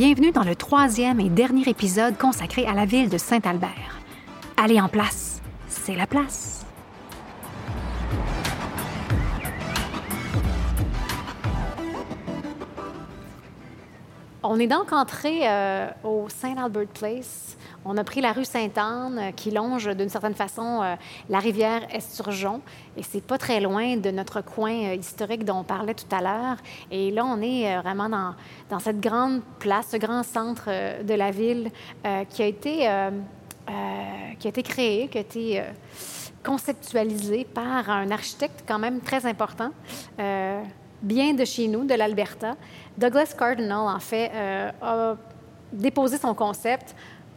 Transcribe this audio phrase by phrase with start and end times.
[0.00, 3.98] Bienvenue dans le troisième et dernier épisode consacré à la ville de Saint-Albert.
[4.56, 6.64] Allez en place, c'est la place.
[14.44, 17.47] On est donc entré euh, au Saint Albert Place.
[17.90, 20.94] On a pris la rue Sainte-Anne euh, qui longe d'une certaine façon euh,
[21.30, 22.60] la rivière Esturgeon
[22.96, 26.56] et c'est pas très loin de notre coin historique dont on parlait tout à l'heure.
[26.90, 28.34] Et là, on est vraiment dans,
[28.68, 30.68] dans, cette grande place, ce grand centre
[31.02, 31.70] de la ville
[32.30, 32.90] qui a été
[34.38, 35.62] qui a été créé, qui a été
[36.44, 39.70] conceptualisé par un architecte quand même très important
[41.02, 42.56] bien de chez nous, de l'Alberta.
[42.96, 45.16] Douglas Cardinal, en fait, euh, a
[45.72, 46.94] déposé son concept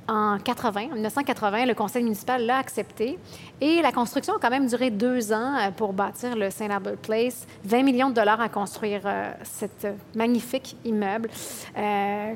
[0.08, 3.18] en 80, en 1980, le conseil municipal l'a accepté.
[3.62, 6.70] Et la construction a quand même duré deux ans euh, pour bâtir le St.
[6.72, 7.48] Albert Place.
[7.66, 11.30] 20 millions de dollars à construire euh, cet magnifique immeuble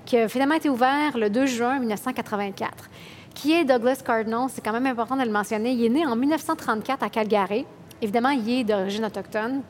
[0.06, 2.90] qui a finalement été ouvert le 2 juin 1984.
[3.34, 4.48] Qui est Douglas Cardinal?
[4.50, 5.72] C'est quand même important de le mentionner.
[5.72, 7.66] Il est né en 1934 à Calgary.
[8.02, 9.62] Évidemment, il est d'origine autochtone.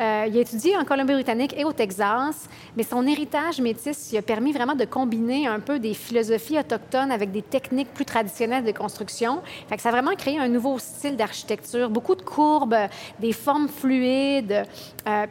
[0.00, 4.22] Euh, il a étudié en Colombie-Britannique et au Texas, mais son héritage métis lui a
[4.22, 8.72] permis vraiment de combiner un peu des philosophies autochtones avec des techniques plus traditionnelles de
[8.72, 9.42] construction.
[9.76, 12.76] Ça a vraiment créé un nouveau style d'architecture, beaucoup de courbes,
[13.20, 14.64] des formes fluides.
[15.06, 15.26] Euh,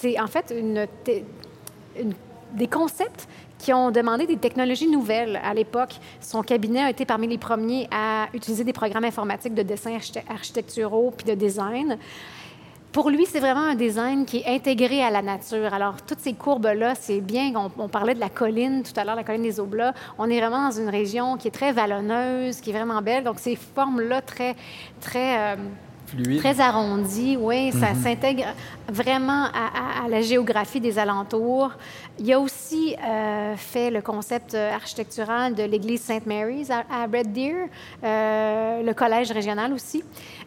[0.00, 0.52] c'est en fait
[2.54, 5.96] des concepts qui ont demandé des technologies nouvelles à l'époque.
[6.20, 11.12] Son cabinet a été parmi les premiers à utiliser des programmes informatiques de dessin architecturaux
[11.16, 11.98] puis de design.
[12.92, 15.74] Pour lui, c'est vraiment un design qui est intégré à la nature.
[15.74, 17.52] Alors, toutes ces courbes-là, c'est bien.
[17.78, 19.92] On, parlait de la colline tout à l'heure, la colline des Aublats.
[20.18, 23.24] On est vraiment dans une région qui est très vallonneuse, qui est vraiment belle.
[23.24, 24.56] Donc, ces formes-là, très,
[25.00, 25.38] très.
[25.38, 25.56] Euh,
[26.38, 27.72] Très arrondi, oui.
[27.72, 28.02] Ça mhm.
[28.02, 28.44] s'intègre
[28.88, 31.72] vraiment à, la géographie des alentours.
[32.18, 37.68] Il a aussi euh, fait le concept architectural de l'église Sainte Mary's à, Red Deer,
[38.02, 40.02] euh, le collège régional aussi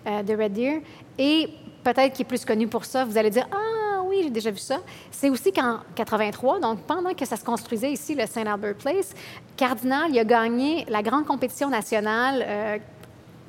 [0.08, 0.81] euh, de Red Deer.
[1.18, 1.50] Et
[1.84, 4.58] peut-être qu'il est plus connu pour ça, vous allez dire Ah oui, j'ai déjà vu
[4.58, 4.80] ça.
[5.12, 9.14] C'est aussi qu'en 83, donc pendant que ça se construisait ici, le Saint Albert Place,
[9.56, 12.81] Cardinal il a gagné la grande compétition nationale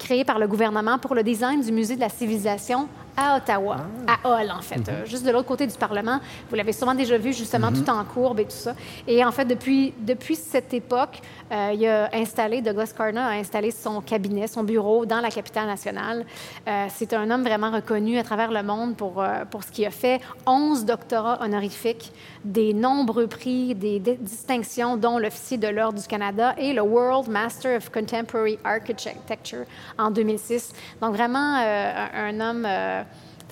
[0.03, 4.17] créé par le gouvernement pour le design du Musée de la civilisation à Ottawa, ah.
[4.23, 4.85] à Hall, en fait, mhm.
[4.89, 6.19] euh, juste de l'autre côté du Parlement.
[6.49, 7.85] Vous l'avez sûrement déjà vu, justement, mhm.
[7.85, 8.75] tout en courbe et tout ça.
[9.07, 13.71] Et en fait, depuis, depuis cette époque, euh, il a installé, Douglas Cardinal a installé
[13.71, 16.25] son cabinet, son bureau dans la capitale nationale.
[16.67, 19.91] Euh, c'est un homme vraiment reconnu à travers le monde pour, pour ce qu'il a
[19.91, 20.21] fait.
[20.47, 22.13] 11 doctorats honorifiques,
[22.45, 27.77] des nombreux prix, des, distinctions, dont l'Officier de l'Ordre du Canada et le World Master
[27.77, 29.65] of Contemporary Architecture
[29.99, 30.73] en 2006.
[31.01, 32.67] Donc, vraiment, un homme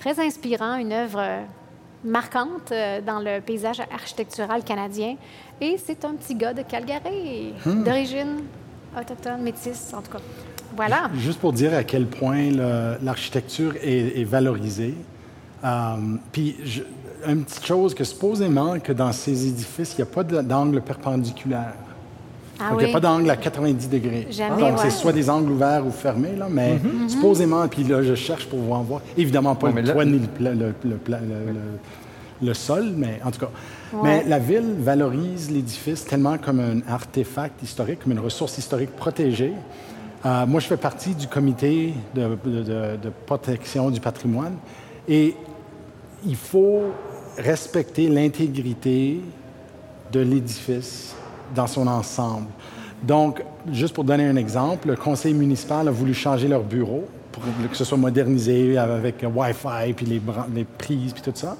[0.01, 1.43] très inspirant, une œuvre euh,
[2.03, 5.15] marquante euh, dans le paysage architectural canadien.
[5.61, 7.83] Et c'est un petit gars de Calgary, hmm.
[7.83, 8.37] d'origine
[8.99, 10.17] autochtone, métisse, en tout cas.
[10.75, 11.09] Voilà.
[11.15, 12.49] Juste pour dire à quel point
[13.01, 14.95] l'architecture est, valorisée.
[15.63, 15.95] Euh,
[16.31, 16.57] puis,
[17.27, 21.75] une petite chose que supposément que dans ces édifices, il n'y a pas d'angle perpendiculaire.
[22.61, 24.27] Ah Donc, il n'y a pas d'angle à 90 degrés.
[24.59, 27.09] Donc, c'est soit des angles ouverts ou fermés, là, mais mhm.
[27.09, 29.01] supposément, puis là, je cherche pour vous en voir.
[29.17, 30.73] Évidemment, pas le toit ni le,
[32.41, 33.49] le, sol, mais en tout cas.
[34.03, 39.53] Mais la ville valorise l'édifice tellement comme un artefact historique, comme une ressource historique protégée.
[40.25, 44.53] Euh, moi, je fais partie du comité de, de protection du patrimoine
[45.07, 45.35] et
[46.25, 46.83] il faut
[47.37, 49.19] respecter l'intégrité
[50.11, 51.15] de l'édifice
[51.55, 52.47] dans son ensemble.
[53.03, 57.43] Donc, juste pour donner un exemple, le conseil municipal a voulu changer leur bureau pour
[57.69, 61.55] que ce soit modernisé avec Wi-Fi, puis les, prises, puis tout ça.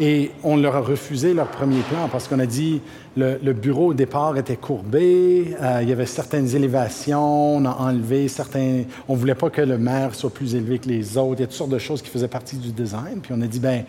[0.00, 2.80] Et on leur a refusé leur premier plan parce qu'on a dit
[3.16, 7.70] le, le bureau au départ était courbé, euh, il y avait certaines élévations, on a
[7.70, 8.82] enlevé certains.
[9.08, 11.38] On voulait pas que le maire soit plus élevé que les autres.
[11.38, 13.20] Il y a toutes sortes de choses qui faisaient partie du design.
[13.22, 13.84] Puis on a dit ben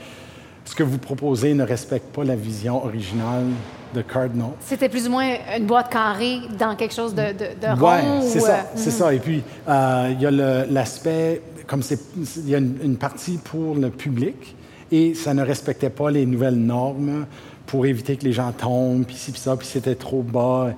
[0.65, 3.45] ce que vous proposez ne respecte pas la vision originale
[3.93, 4.49] de Cardinal.
[4.61, 8.19] C'était plus ou moins une boîte carrée dans quelque chose de, de, de rond?
[8.19, 9.13] Oui, c'est ça, euh, c'est ça.
[9.13, 10.31] Et puis, euh, il y a
[10.65, 11.99] l'aspect, comme c'est,
[12.37, 14.55] il y a une, partie pour le public
[14.91, 17.25] et ça ne respectait pas les nouvelles normes
[17.65, 20.69] pour éviter que les gens tombent, puis ci, puis ça, puis c'était trop bas.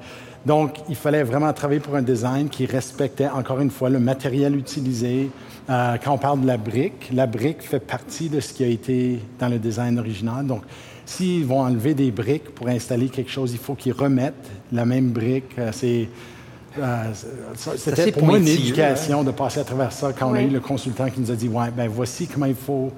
[0.46, 4.56] Donc, il fallait vraiment travailler pour un design qui respectait, encore une fois, le matériel
[4.56, 5.30] utilisé,
[5.70, 8.68] euh, quand on parle de la brique, la brique fait partie de ce qui a
[8.68, 10.46] été dans le design original.
[10.46, 10.64] Donc,
[11.06, 15.10] s'ils vont enlever des briques pour installer quelque chose, il faut qu'ils remettent la même
[15.10, 15.58] brique.
[15.58, 16.08] Euh, c'est
[16.80, 17.12] euh,
[17.76, 20.60] c'était pour moi une éducation de passer à travers ça quand on a eu le
[20.60, 22.92] consultant qui nous a dit ouais ben voici comment il faut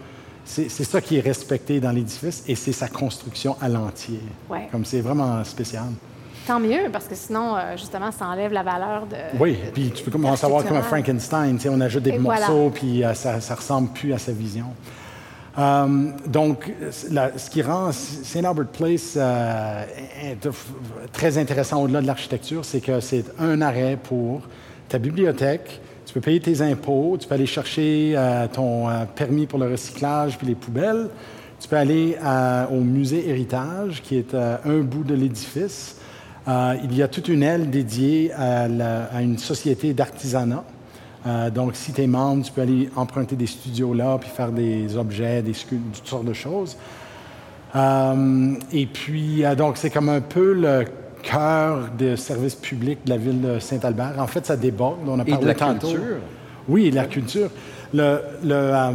[0.44, 4.20] c'est ça qui est respecté dans l'édifice et c'est sa construction à l'entier.
[4.72, 5.86] Comme c'est vraiment spécial.
[6.50, 9.16] Tant mieux, parce que sinon, euh, justement, ça enlève la valeur de.
[9.40, 11.58] Oui, puis tu peux commencer à voir comme un Frankenstein.
[11.70, 14.66] On ajoute des morceaux, puis ça ne ressemble plus à sa vision.
[16.26, 18.44] donc, ce qui rend St.
[18.44, 19.18] Albert Place
[21.14, 24.42] très intéressant au-delà de l'architecture, c'est que c'est un arrêt pour
[24.90, 25.80] ta bibliothèque,
[26.10, 29.68] tu peux payer tes impôts, tu peux aller chercher euh, ton euh, permis pour le
[29.68, 31.08] recyclage puis les poubelles.
[31.60, 35.98] Tu peux aller euh, au musée Héritage, qui est un bout de l'édifice.
[36.84, 40.64] Il y a toute une aile dédiée à, une société d'artisanat.
[41.54, 44.98] donc, si tu es membre, tu peux aller emprunter des studios là, puis faire des
[44.98, 46.76] objets, des toutes sortes de choses.
[47.76, 50.86] et puis, donc, c'est comme un peu le
[51.22, 54.16] cœur des services publics de la ville de Saint-Albert.
[54.18, 55.00] En fait, ça déborde.
[55.08, 56.00] On a parlé Et de la culture.
[56.68, 57.50] Oui, la culture.
[57.94, 58.92] Le, euh,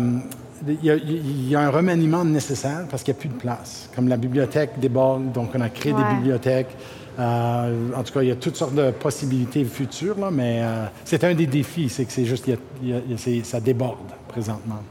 [0.83, 3.91] il, y a, un remaniement nécessaire parce qu'il n'y a plus de place.
[3.95, 6.75] Comme la bibliothèque déborde, donc on a créé des bibliothèques.
[7.19, 10.87] Euh, en tout cas, il y a toutes sortes de possibilités futures, là, mais euh,
[11.05, 12.51] c'est un des défis, c'est que c'est juste,
[13.45, 14.83] ça déborde présentement.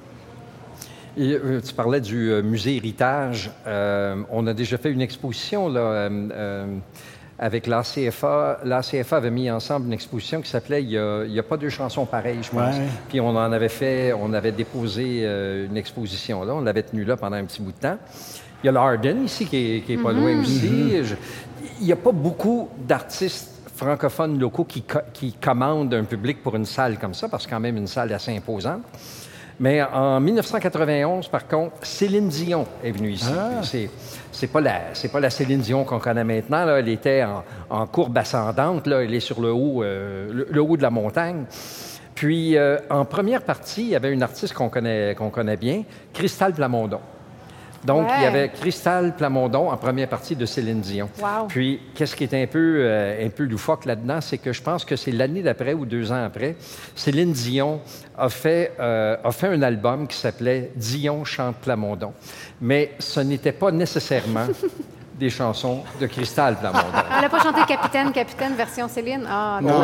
[1.17, 3.51] Et, tu parlais du musée Héritage.
[3.65, 6.09] on a déjà fait une exposition là,
[7.39, 8.59] avec l'ACFA.
[8.63, 12.39] L'ACFA avait mis ensemble une exposition qui s'appelait Il n'y a, pas deux chansons pareilles,
[12.41, 12.75] je pense.
[13.09, 17.03] Puis on en avait fait, on avait déposé euh, une exposition là, on l'avait tenue
[17.03, 17.97] là pendant un petit bout de temps.
[18.63, 20.41] Il y a l'Arden ici qui est, pas loin mm-hmm.
[20.41, 20.67] aussi.
[20.67, 21.15] Mm-hmm.
[21.79, 24.83] Il n'y a pas beaucoup d'artistes francophones locaux qui,
[25.13, 28.13] qui commandent un public pour une salle comme ça, parce que quand même une salle
[28.13, 28.81] assez imposante.
[29.59, 33.31] Mais en 1991, par contre, Céline Dion est venue ici.
[33.31, 33.61] Ah.
[34.31, 36.65] C'est pas la c'est pas la Céline Dion qu'on connaît maintenant.
[36.65, 36.79] Là.
[36.79, 37.23] Elle était
[37.69, 38.87] en, courbe ascendante.
[38.87, 39.03] Là.
[39.03, 41.45] Elle est sur le haut euh, le, haut de la montagne.
[42.15, 45.83] Puis euh, en première partie, il y avait une artiste qu'on connaît qu'on connaît bien,
[46.13, 46.99] Cristal Plamondon.
[47.85, 51.09] Donc, il y avait Cristal Plamondon en première partie de Céline Dion.
[51.47, 54.85] Puis, qu'est-ce qui est un peu, euh, un peu loufoque là-dedans, c'est que je pense
[54.85, 56.55] que c'est l'année d'après ou deux ans après,
[56.95, 57.81] Céline Dion
[58.17, 62.13] a fait, euh, a fait un album qui s'appelait Dion chante Plamondon.
[62.61, 64.47] Mais ce n'était pas nécessairement
[65.19, 66.87] des chansons de Cristal Plamondon.
[67.15, 69.25] Elle n'a pas chanté Capitaine, Capitaine, version Céline?
[69.29, 69.83] Ah, non.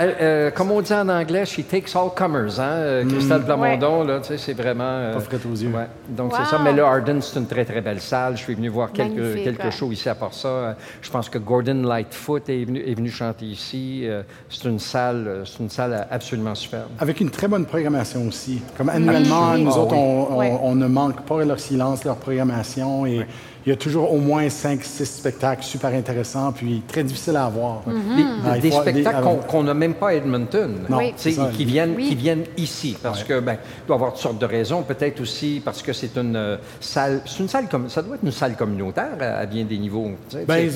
[0.00, 2.58] Euh, euh, comme on dit en anglais, she takes all comers.
[2.58, 2.68] Hein?
[2.68, 3.12] Euh, mm.
[3.12, 5.12] Cristal Plamondon, là, tu sais, c'est vraiment...
[5.12, 5.70] pas frais aux yeux.
[5.70, 5.86] Ouais.
[6.08, 6.58] Donc, c'est ça.
[6.58, 8.36] Mais là, Arden, c'est une très, très belle salle.
[8.36, 10.76] Je suis venu voir quelques, quelques shows ici à part ça.
[11.00, 14.06] Je pense que Gordon Lightfoot est venu, est venu chanter ici.
[14.50, 16.88] C'est une salle, c'est une salle absolument superbe.
[16.98, 18.60] Avec une très bonne programmation aussi.
[18.76, 22.57] Comme annuellement, nous ah autres, on, on, ne manque pas leur silence, leur programmation
[23.06, 23.26] et
[23.68, 27.82] il y a toujours au moins 5-6 spectacles super intéressants, puis très difficiles à voir.
[27.86, 28.60] Mm-hmm.
[28.60, 30.74] Des, spectacles qu'on n'a même pas à Edmonton,
[31.18, 34.46] qui, viennent, qui viennent ici, parce que, ben, il doit y avoir toutes sortes de
[34.46, 34.82] raisons.
[34.84, 38.24] Peut-être aussi parce que c'est une euh, salle, c'est une salle comme, ça doit être
[38.24, 40.12] une salle communautaire à, bien des niveaux.
[40.46, 40.70] Ben,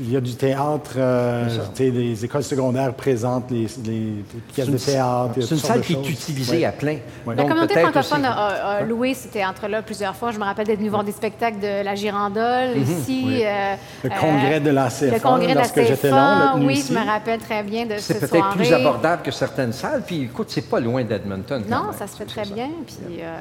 [0.00, 1.48] il y a du théâtre, euh,
[1.80, 3.66] les écoles secondaires présentent les,
[4.54, 5.34] pièces de théâtre.
[5.40, 6.98] C'est une salle qui est utilisée à plein.
[7.26, 10.30] La communauté francophone a, loué ce théâtre-là plusieurs fois.
[10.30, 11.96] Je me rappelle d'être venu voir des spectacles de la
[12.28, 12.82] Mhm.
[12.82, 13.42] ici.
[13.44, 13.74] Euh,
[14.04, 16.54] le congrès de la CFA, le congrès lorsque j'étais là.
[16.56, 20.02] Oui, je me rappelle très bien de cette C'est peut-être plus abordable que certaines salles.
[20.06, 21.62] Puis écoute, c'est pas loin d'Edmonton.
[21.68, 22.68] Non, ça se fait très bien.
[22.86, 23.20] Puis.
[23.20, 23.36] Euh,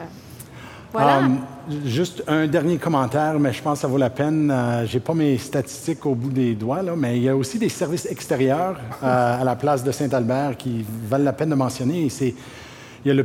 [0.92, 1.20] voilà.
[1.20, 1.42] Um,
[1.86, 4.50] juste un dernier commentaire, mais je pense que ça vaut la peine.
[4.50, 7.60] Euh, j'ai pas mes statistiques au bout des doigts, là, mais il y a aussi
[7.60, 12.10] des services extérieurs à la place de Saint-Albert qui valent la peine de mentionner.
[12.10, 12.34] c'est
[13.06, 13.24] il y a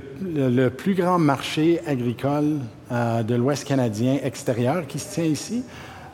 [0.49, 2.59] le, plus grand marché agricole
[2.93, 5.64] euh, de l'Ouest canadien extérieur qui se tient ici.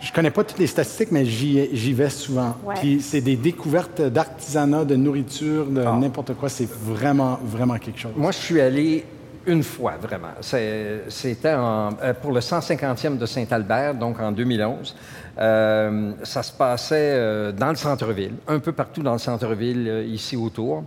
[0.01, 2.57] Je ne connais pas toutes les statistiques, mais j'y vais souvent.
[2.77, 5.99] Puis c'est des découvertes d'artisanat, de nourriture, de ah.
[6.01, 6.49] n'importe quoi.
[6.49, 8.13] C'est vraiment, vraiment quelque chose.
[8.17, 9.05] Moi, je suis allé
[9.47, 10.33] une fois, vraiment.
[10.41, 14.95] C'était euh, pour le 150e de Saint-Albert, donc en 2011.
[15.39, 20.85] Euh, ça se passait dans le centre-ville, un peu partout dans le centre-ville, ici autour.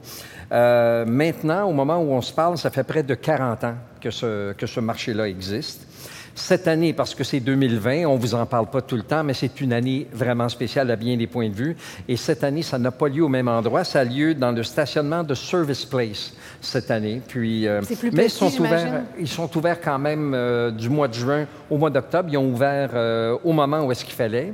[0.51, 4.11] Euh, maintenant, au moment où on se parle, ça fait près de 40 ans que
[4.11, 5.87] ce, que ce marché-là existe.
[6.35, 9.23] Cette année, parce que c'est 2020, on ne vous en parle pas tout le temps,
[9.23, 11.75] mais c'est une année vraiment spéciale à bien des points de vue.
[12.07, 13.83] Et cette année, ça n'a pas lieu au même endroit.
[13.83, 17.21] Ça a lieu dans le stationnement de Service Place cette année.
[17.27, 19.03] Puis, euh, plus mais ils sont ouverts.
[19.19, 22.29] Ils sont ouverts quand même euh, du mois de juin au mois d'octobre.
[22.31, 24.53] Ils ont ouvert au moment où est-ce qu'il fallait.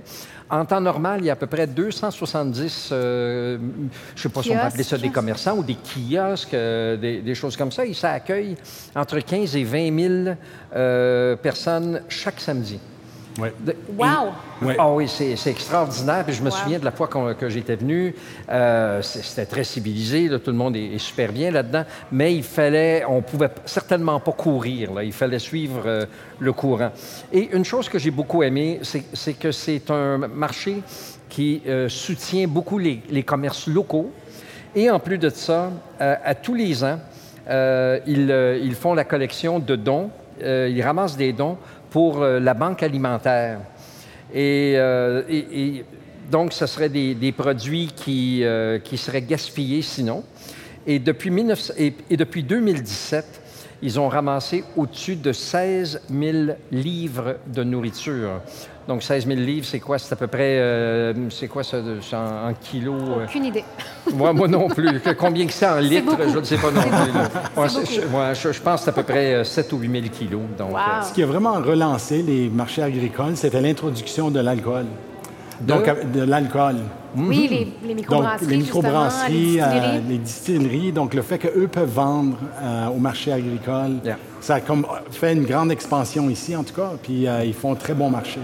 [0.52, 4.42] En temps normal, il y a à peu près 270, euh, je ne sais pas
[4.42, 7.86] si on peut appeler ça des commerçants ou des kiosques, euh, des, choses comme ça.
[7.86, 8.56] Et ça accueille
[8.96, 10.36] entre 15 et 20 000
[10.76, 12.80] euh, personnes chaque samedi.
[13.98, 14.34] Wow!
[14.78, 16.24] Ah oui, c'est extraordinaire.
[16.26, 18.14] Puis je me souviens de la fois que j'étais venu,
[18.50, 23.22] euh, c'était très civilisé, tout le monde est, super bien là-dedans, mais il fallait, on
[23.22, 25.04] pouvait certainement pas courir, là.
[25.04, 26.06] il fallait suivre euh,
[26.40, 26.92] le courant.
[27.32, 30.82] Et une chose que j'ai beaucoup aimé, c'est que c'est un marché
[31.30, 34.12] qui euh, soutient beaucoup les, les, commerces locaux.
[34.76, 37.00] Et en plus de ça, à tous les ans,
[37.50, 41.58] ils, ils, font la collection de dons, ils ramassent des dons
[41.90, 43.60] pour euh, la banque alimentaire.
[44.36, 45.86] Euh, et,
[46.30, 50.24] donc, ce seraient des, produits qui, euh, qui, seraient gaspillés sinon.
[50.86, 51.34] Et depuis,
[51.78, 53.42] et, depuis 2017,
[53.82, 56.38] ils ont ramassé au-dessus de 16 000
[56.72, 58.42] livres de nourriture.
[58.88, 60.00] Donc, 16 000 livres, c'est quoi?
[60.00, 63.02] C'est à peu près, euh, c'est quoi ça en, kilos?
[63.08, 63.26] Euh?
[63.26, 63.64] Aucune idée.
[64.14, 65.00] moi, moi non plus.
[65.18, 66.18] Combien que c'est en litres?
[66.28, 68.10] Je ne sais pas non plus.
[68.10, 70.42] Moi, je, pense que c'est à peu près 7 euh, ou 8 000 kilos.
[70.58, 70.72] Donc,
[71.04, 74.86] Ce qui a vraiment relancé les marchés agricoles, c'était l'introduction de l'alcool.
[75.62, 76.78] Donc, de l'alcool.
[77.16, 78.46] Oui, les, les microbrasseries.
[78.46, 79.60] Donc, les microbrasseries,
[80.08, 80.92] les, distilleries.
[80.92, 82.38] Donc, le fait qu'eux peuvent vendre
[82.96, 83.98] au marché agricole,
[84.42, 86.92] ça a comme fait une grande expansion ici, en tout cas.
[87.02, 88.40] Puis, ils font un très bon marché.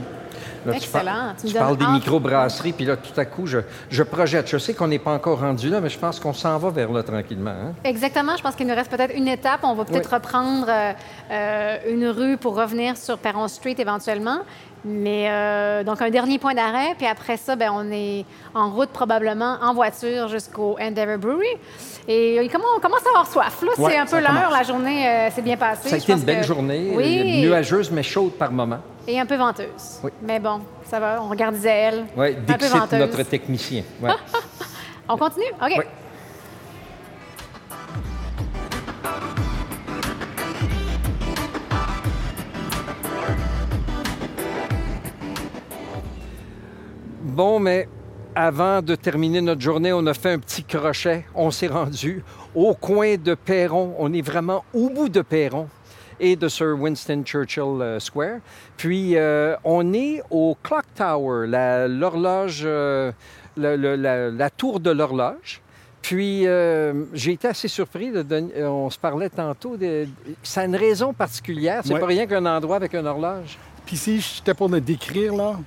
[0.74, 1.34] Excellent.
[1.44, 4.50] Tu, parles des microbrasseries, puis là, tout à coup, je, je projette.
[4.50, 6.92] Je sais qu'on n'est pas encore rendu là, mais je pense qu'on s'en va vers
[6.92, 7.52] là tranquillement.
[7.52, 7.74] Hein.
[7.84, 8.36] Exactement.
[8.38, 9.62] Je pense qu'il nous reste peut-être une étape.
[9.64, 10.94] On va peut-être reprendre euh,
[11.32, 14.40] euh, une rue pour revenir sur Perron Street éventuellement.
[14.88, 18.24] Mais euh, donc, un dernier point d'arrêt, puis après ça, ben, on est
[18.54, 21.58] en route probablement en voiture jusqu'au Endeavour Brewery.
[22.08, 23.64] Et comment on commence à avoir soif?
[23.64, 24.52] Là, c'est un peu l'heure.
[24.52, 25.90] La journée s'est bien passée.
[25.90, 27.42] Ça a été une belle journée, oui.
[27.42, 28.80] nuageuse mais chaude par moment.
[29.08, 30.00] Et un peu venteuse.
[30.04, 30.12] Oui.
[30.22, 32.06] Mais bon, ça va, on regarde elle.
[32.16, 32.36] Oui,
[32.92, 33.84] notre technicien.
[35.10, 35.52] on continue?
[35.62, 35.74] OK.
[35.78, 35.86] Oui.
[47.36, 47.90] Bon, mais
[48.34, 51.26] avant de terminer notre journée, on a fait un petit crochet.
[51.36, 52.24] On s'est rendu
[52.56, 53.94] au coin de Perron.
[54.00, 55.68] On est vraiment au bout de Perron
[56.22, 58.38] et de Sir Winston Churchill euh, Square.
[58.78, 61.46] Puis, euh, on est au Clock Tower,
[61.90, 63.12] l'horloge, euh,
[63.58, 65.60] la, tour de l'horloge.
[66.02, 66.46] Puis,
[67.14, 68.12] j'ai été assez surpris.
[68.12, 69.76] De, on se parlait tantôt.
[69.76, 70.08] De,
[70.42, 71.82] ça a une raison particulière.
[71.84, 73.58] C'est pas rien qu'un endroit avec une horloge.
[73.86, 75.58] Puis, si j'étais pour le décrire, là,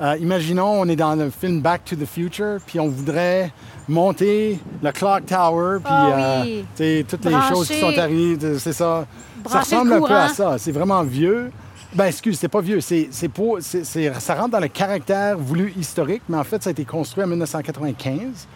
[0.00, 3.52] imaginons, on est dans le film Back to the Future, puis on voudrait
[3.88, 9.06] monter le Clock Tower, puis oh, toutes les choses qui sont arrivées, c'est ça
[9.48, 10.58] ça ressemble un peu à ça.
[10.58, 11.50] C'est vraiment vieux.
[11.94, 12.80] Ben, excuse, c'est pas vieux.
[12.80, 16.84] C'est, pour, ça rentre dans le caractère voulu historique, mais en fait, ça a été
[16.84, 18.48] construit en 1995.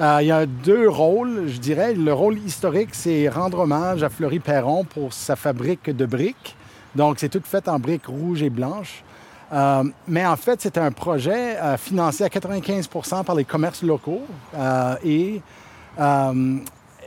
[0.00, 1.94] Euh, il y a deux rôles, je dirais.
[1.94, 6.56] Le rôle historique, c'est rendre hommage à Fleury Perron pour sa fabrique de briques.
[6.94, 9.04] Donc, c'est tout fait en briques rouges et blanches.
[9.52, 14.22] Euh, mais en fait, c'est un projet euh, financé à 95% par les commerces locaux
[15.04, 15.40] et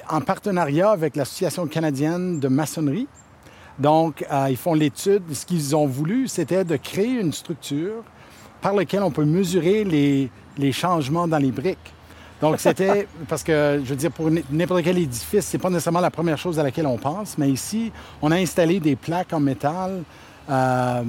[0.09, 3.07] en partenariat avec l'Association canadienne de maçonnerie.
[3.79, 5.23] Donc, euh, ils font l'étude.
[5.33, 8.03] Ce qu'ils ont voulu, c'était de créer une structure
[8.61, 11.93] par laquelle on peut mesurer les, les changements dans les briques.
[12.39, 16.11] Donc, c'était parce que, je veux dire, pour n'importe quel édifice, c'est pas nécessairement la
[16.11, 20.03] première chose à laquelle on pense, mais ici, on a installé des plaques en métal
[20.49, 21.03] euh,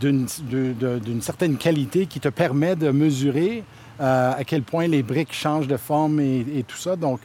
[0.00, 3.64] d'une certaine qualité qui te permet de mesurer
[4.00, 6.96] euh, à quel point les briques changent de forme et, et tout ça.
[6.96, 7.20] Donc,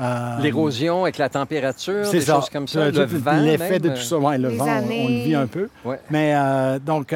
[0.00, 4.18] euh, L'érosion avec la température, des choses comme ça, le, vent L'effet de tout ça,
[4.18, 5.68] ouais, le vent, on, le vit un peu.
[6.10, 7.14] Mais euh, donc,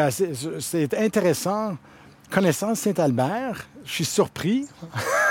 [0.61, 1.77] c'est intéressant.
[2.31, 4.67] Connaissance Saint-Albert, je suis surpris.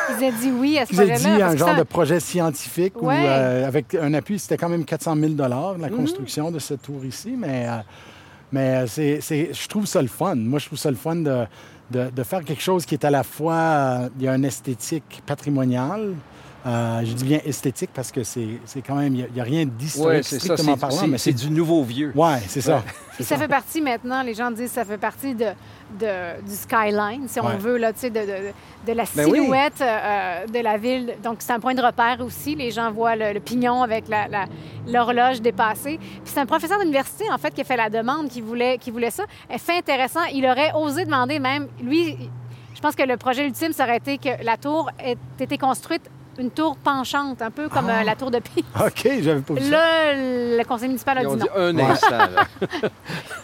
[0.10, 1.18] Ils ont dit oui à ce projet-là.
[1.18, 4.86] Ils ont dit un genre de projet scientifique où, avec un appui, c'était quand même
[4.86, 5.96] 400 000 la mhm.
[5.96, 7.36] construction de cette tour ici.
[7.38, 7.68] Mais,
[8.54, 10.36] mais c'est, je trouve ça le fun.
[10.36, 14.10] Moi, je trouve ça le fun de, faire quelque chose qui est à la fois,
[14.18, 16.14] il y a une esthétique patrimoniale,
[16.66, 20.24] euh, je dis bien esthétique parce que c'est quand même, il n'y a, rien d'historique
[20.24, 21.08] strictement parlant.
[21.08, 22.14] mais c'est du nouveau vieux.
[22.16, 22.82] Oui, c'est ça.
[23.20, 23.38] ça.
[23.38, 25.48] fait partie maintenant, les gens disent ça fait partie de,
[26.00, 28.54] du skyline, si on veut, là, de, de,
[28.88, 31.16] de la ben silhouette euh, de la ville.
[31.22, 32.56] Donc, c'est un point de repère aussi.
[32.56, 34.06] Les gens voient le, pignon avec
[34.88, 35.98] l'horloge dépassée.
[35.98, 38.90] Puis c'est un professeur d'université, en fait, qui a fait la demande, qui voulait, qui
[38.90, 39.24] voulait ça.
[39.58, 40.24] Fait intéressant.
[40.34, 42.18] Il aurait osé demander même, lui,
[42.74, 46.10] je pense que le projet ultime, ça aurait été que la tour ait été construite
[46.38, 48.04] une tour penchante, un peu comme euh, ah.
[48.04, 48.64] la tour de Pise.
[48.80, 51.46] OK, j'avais pas vu Là, le conseil municipal a dit non.
[51.56, 52.18] un instant.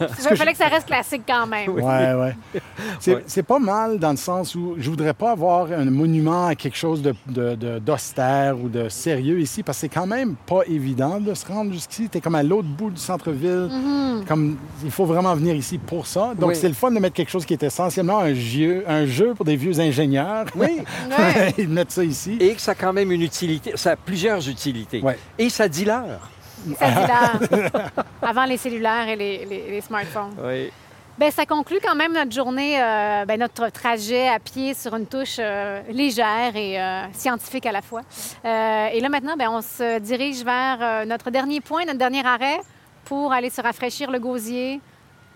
[0.00, 1.68] Il fallait que ça reste classique quand même.
[1.68, 3.14] Oui, oui.
[3.26, 6.76] C'est pas mal dans le sens où je voudrais pas avoir un monument à quelque
[6.76, 11.34] chose d'austère de, ou de sérieux ici, parce que c'est quand même pas évident de
[11.34, 12.08] se rendre jusqu'ici.
[12.08, 13.68] Tu es comme à l'autre bout du centre-ville.
[13.70, 14.24] Mm-hmm.
[14.26, 16.32] Comme Il faut vraiment venir ici pour ça.
[16.38, 19.34] Donc, c'est le fun de mettre quelque chose qui est essentiellement un jeu, un jeu
[19.34, 20.46] pour des vieux ingénieurs.
[20.56, 20.78] Oui.
[21.58, 22.36] Ils mettent ça ici.
[22.40, 23.72] Et que ça quand même une utilité.
[23.76, 25.02] Ça a plusieurs utilités.
[25.38, 26.30] Et ça dit l'heure.
[26.78, 27.90] Ça dit l'heure.
[28.22, 30.34] Avant les cellulaires et les, smartphones.
[30.42, 30.70] Oui.
[31.18, 35.04] Bien, ça conclut quand même notre journée, euh, ben, notre trajet à pied sur une
[35.04, 38.00] touche euh, légère et euh, scientifique à la fois.
[38.42, 42.60] et là, maintenant, bien, on se dirige vers notre dernier point, notre dernier arrêt
[43.04, 44.80] pour aller se rafraîchir le gosier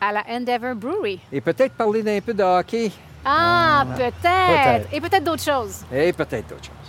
[0.01, 1.21] à la Endeavour Brewery.
[1.31, 2.91] Et peut-être parler d'un peu de hockey.
[3.25, 4.89] Ah, peut-être.
[4.93, 5.85] Et peut-être d'autres choses.
[5.93, 6.84] Et peut-être d'autres choses.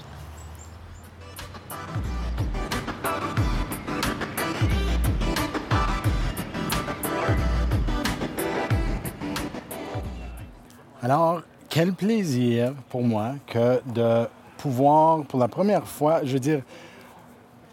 [11.05, 16.62] Alors, quel plaisir pour moi que de pouvoir, pour la première fois, je veux dire,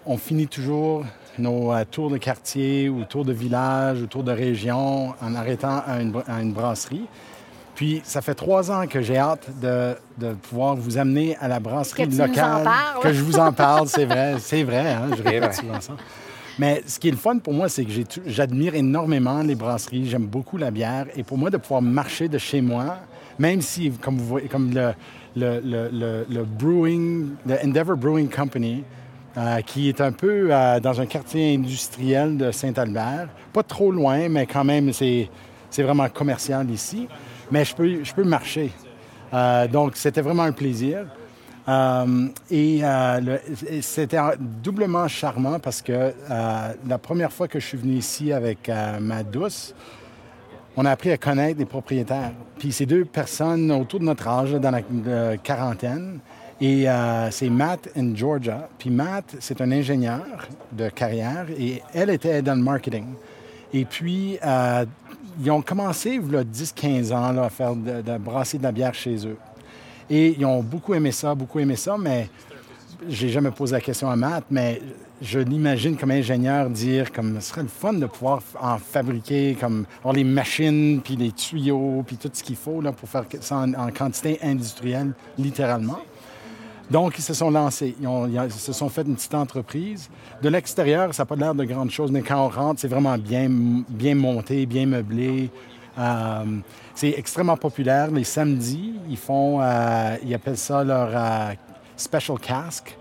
[0.04, 1.02] on finit toujours
[1.38, 5.82] nos euh, tours de quartier ou tours de village ou tours de région en arrêtant
[5.86, 7.06] à une, brasserie.
[7.74, 9.94] Puis, ça fait trois ans que j'ai hâte de,
[10.42, 12.68] pouvoir vous amener à la brasserie que locale.
[13.02, 14.34] Que je vous en parle, c'est vrai.
[14.40, 15.94] C'est vrai, hein, je répète souvent ça.
[16.58, 17.92] Mais ce qui est le fun pour moi, c'est que
[18.26, 20.06] j'admire énormément les brasseries.
[20.10, 21.06] J'aime beaucoup la bière.
[21.16, 22.98] Et pour moi, de pouvoir marcher de chez moi
[23.38, 24.92] même si, comme vous voyez, comme le,
[25.36, 28.84] le, le, brewing, le Endeavour Brewing Company,
[29.36, 34.28] euh, qui est un peu euh, dans un quartier industriel de Saint-Albert, pas trop loin,
[34.28, 35.30] mais quand même, c'est,
[35.78, 37.08] vraiment commercial ici.
[37.50, 38.70] Mais je peux, je peux marcher.
[39.32, 41.06] Euh, donc, c'était vraiment un plaisir.
[42.50, 42.82] et
[43.80, 48.70] c'était doublement charmant parce que la première fois que je suis venu ici avec
[49.00, 49.74] ma douce,
[50.76, 52.32] on a appris à connaître les propriétaires.
[52.58, 56.18] Puis c'est deux personnes autour de notre âge, dans la quarantaine.
[56.60, 58.68] Et euh, c'est Matt et Georgia.
[58.78, 63.06] Puis Matt, c'est un ingénieur de carrière et elle était dans le marketing.
[63.74, 64.84] Et puis, euh,
[65.42, 68.94] ils ont commencé, il y a 10-15 ans, à faire de, brasser de la bière
[68.94, 69.36] chez eux.
[70.08, 72.28] Et ils ont beaucoup aimé ça, beaucoup aimé ça, mais
[73.08, 74.80] j'ai jamais posé la question à Matt, mais
[75.20, 79.86] je l'imagine comme ingénieur dire comme ce serait le fun de pouvoir en fabriquer comme
[79.98, 83.56] avoir les machines puis les tuyaux puis tout ce qu'il faut là, pour faire ça
[83.56, 86.00] en, quantité industrielle littéralement.
[86.90, 87.96] Donc, ils se sont lancés.
[88.00, 90.10] Ils, se sont fait une petite entreprise.
[90.42, 93.16] De l'extérieur, ça n'a pas l'air de grande chose, mais quand on rentre, c'est vraiment
[93.16, 93.48] bien,
[93.88, 95.48] bien monté, bien meublé.
[95.98, 96.44] Euh,
[96.94, 98.10] c'est extrêmement populaire.
[98.10, 101.54] Les samedis, ils font, euh, ils appellent ça leur euh,
[102.02, 102.96] special cask.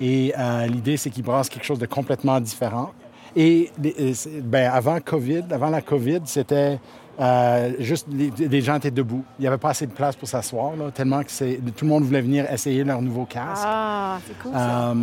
[0.00, 2.90] Et euh, l'idée, c'est qu'ils brassent quelque chose de complètement différent.
[3.34, 4.12] Et euh,
[4.42, 6.78] ben, avant COVID, avant la COVID, c'était
[7.20, 9.24] euh, juste les, gens étaient debout.
[9.38, 12.20] Il n'y avait pas assez de place pour s'asseoir, tellement que tout le monde voulait
[12.20, 13.64] venir essayer leur nouveau casque.
[13.64, 14.94] Ah, c'est cool ça.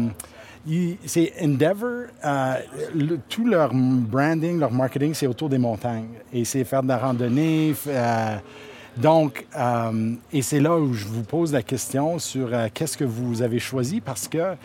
[1.06, 2.08] c'est Endeavor,
[3.30, 6.10] tout leur branding, leur marketing, c'est autour des montagnes.
[6.34, 7.74] Et c'est faire de la randonnée.
[9.02, 9.46] Donc,
[10.32, 14.02] et c'est là où je vous pose la question sur qu'est-ce que vous avez choisi?
[14.02, 14.56] Parce que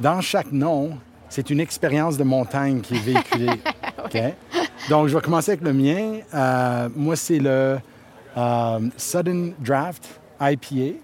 [0.00, 3.60] dans chaque nom, c'est une expérience de montagne qui est véhiculée.
[4.88, 6.20] Donc, je vais commencer avec le mien.
[6.34, 7.78] Euh, moi, c'est le
[8.36, 10.98] euh, Sudden Draft IPA.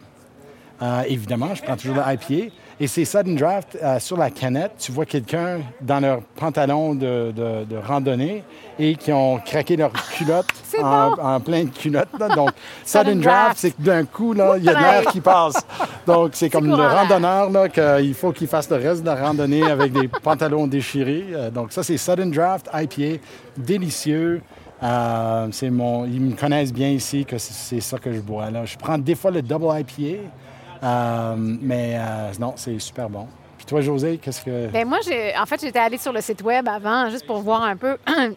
[0.82, 2.54] Euh, évidemment, je prends toujours le IPA.
[2.80, 4.72] Et c'est Sudden Draft sur la canette.
[4.78, 8.42] Tu vois quelqu'un dans leur pantalon de, randonnée
[8.78, 10.46] et qui ont craqué leur culotte
[10.82, 12.08] en, plein de culotte.
[12.34, 12.50] Donc,
[12.84, 15.54] sudden draft, c'est que d'un coup, là, il y a de l'air qui passe.
[16.06, 19.62] Donc, c'est comme le randonneur, là, qu'il faut qu'il fasse le reste de la randonnée
[19.62, 21.26] avec des pantalons déchirés.
[21.32, 23.22] Euh, donc, ça, c'est sudden draft IPA,
[23.56, 24.40] délicieux.
[24.82, 28.50] Euh, c'est mon, ils me connaissent bien ici que c'est ça que je bois.
[28.50, 28.64] Là.
[28.64, 30.22] Je prends des fois le double IPA,
[30.82, 31.98] euh, mais
[32.38, 33.26] non, c'est super bon.
[33.56, 34.68] Puis toi, José, qu'est-ce que...
[34.68, 34.98] Bien, moi,
[35.38, 37.98] en fait, j'étais allée sur le site web avant, juste pour voir un peu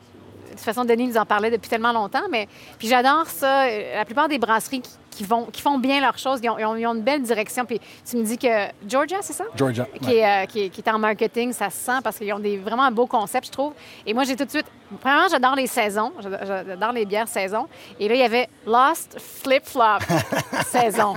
[0.53, 3.65] de toute façon, Denis nous en parlait depuis tellement longtemps, mais puis j'adore ça.
[3.67, 7.21] La plupart des brasseries qui, vont, qui font bien leurs choses, ils ont, une belle
[7.21, 7.65] direction.
[7.65, 9.45] Puis tu me dis que Georgia, c'est ça?
[9.55, 9.87] Georgia.
[10.01, 12.83] Qui, est, euh, qui, est, en marketing, ça se sent parce qu'ils ont des vraiment
[12.83, 13.73] un beau concept, je trouve.
[14.05, 14.65] Et moi, j'ai tout de suite.
[14.99, 16.11] Premièrement, j'adore les saisons.
[16.21, 17.67] J'adore les bières saison.
[17.99, 19.99] Et là, il y avait Lost Flip Flop
[20.67, 21.15] saison.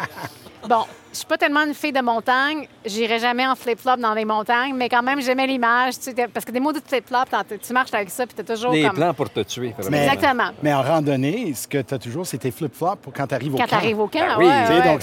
[0.69, 0.85] Bon,
[1.17, 2.69] je suis pas tellement une fille de montagne.
[2.85, 5.95] J'irai jamais en flip-flop dans les montagnes, mais quand même, j'aimais l'image.
[6.33, 7.25] parce que des mots de flip-flop,
[7.67, 8.73] tu marches avec ça, puis tu as toujours.
[8.73, 9.75] Des plans pour te tuer.
[9.79, 10.51] Exactement.
[10.63, 13.55] Mais en randonnée, ce que tu as toujours, c'est tes flip-flops pour quand tu arrives
[13.55, 13.63] au camp.
[13.63, 14.83] Quand tu arrives au camp, ben oui.
[14.83, 15.01] donc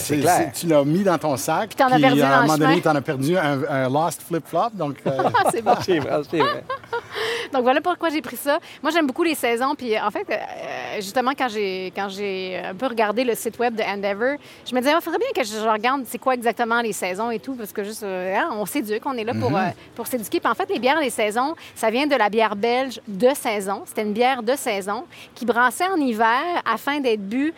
[0.54, 1.72] tu l'as mis dans ton sac.
[1.76, 4.70] Puis, en as perdu à un moment donné, tu en as perdu un, lost flip-flop.
[4.74, 5.12] Donc, euh,
[5.52, 5.74] c'est bon.
[5.82, 6.64] c'est vrai, c'est vrai.
[7.54, 8.60] donc voilà pourquoi j'ai pris ça.
[8.84, 9.74] Moi, j'aime beaucoup les saisons.
[9.76, 13.76] Puis en fait, euh, justement, quand j'ai quand j'ai un peu regardé le site web
[13.76, 14.38] de Endeavor,
[14.70, 17.40] je me disais, il faudrait bien que je regarde c'est quoi exactement les saisons et
[17.40, 19.74] tout, parce que juste, euh, hein, on s'éduque, on est là pour, mhm.
[19.96, 20.40] pour s'éduquer.
[20.40, 23.84] Puis en fait, les bières des saisons, ça vient de la bière belge de saison.
[23.86, 27.54] C'était une bière de saison qui brassait en hiver afin d'être bu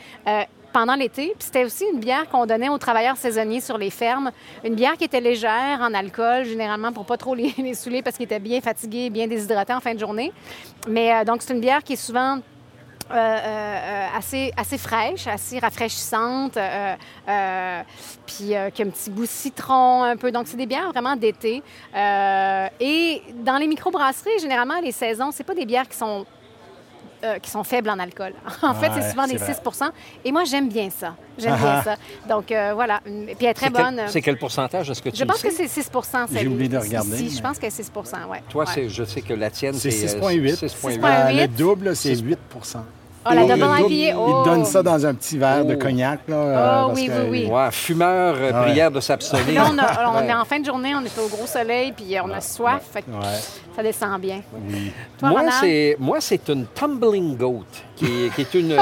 [0.75, 1.27] pendant l'été.
[1.39, 4.31] Puis c'était aussi une bière qu'on donnait aux travailleurs saisonniers sur les fermes.
[4.65, 8.17] Une bière qui était légère en alcool, généralement pour pas trop les, les saouler parce
[8.17, 10.33] qu'ils étaient bien fatigués, bien déshydratés en fin de journée.
[10.89, 12.39] Mais euh, donc c'est une bière qui est souvent
[13.11, 16.57] euh, euh, assez, assez fraîche, assez rafraîchissante,
[18.25, 20.31] puis qui a un petit goût citron un peu.
[20.31, 21.61] Donc, c'est des bières vraiment d'été.
[21.93, 26.25] et dans les microbrasseries, généralement, les saisons, c'est pas des bières qui sont
[27.25, 28.33] euh, qui sont faibles en alcool.
[28.61, 29.59] en fait, c'est souvent des 6
[30.23, 31.15] Et moi, j'aime bien ça.
[31.37, 31.95] J'aime bien ça.
[32.29, 33.01] Donc, euh, voilà.
[33.03, 34.01] Puis elle est très bonne.
[34.07, 34.89] C'est quel pourcentage?
[34.89, 37.17] Est-ce que tu Je pense que c'est 6% J'ai oublié de regarder.
[37.17, 37.91] Si, je pense que c'est 6
[38.29, 38.37] oui.
[38.49, 41.01] Toi, je sais que la tienne, c'est 6,8.
[41.03, 42.35] Euh, le double, c'est 8%
[43.27, 44.65] Oh, la double IPA, Ils donnent oh.
[44.65, 45.79] ça dans un petit verre de oh.
[45.79, 46.19] cognac.
[46.27, 47.45] Là, oh, oui, oui, oui.
[47.47, 49.73] Ouais, fumeur, prière de s'abstenir.
[49.73, 52.39] Là, on, est en fin de journée, on est au gros soleil, puis on a
[52.39, 52.83] soif.
[52.93, 53.07] Fait que
[53.75, 54.41] ça descend bien.
[54.53, 54.91] Oui.
[55.99, 58.75] moi, c'est une tumbling goat qui, est, une,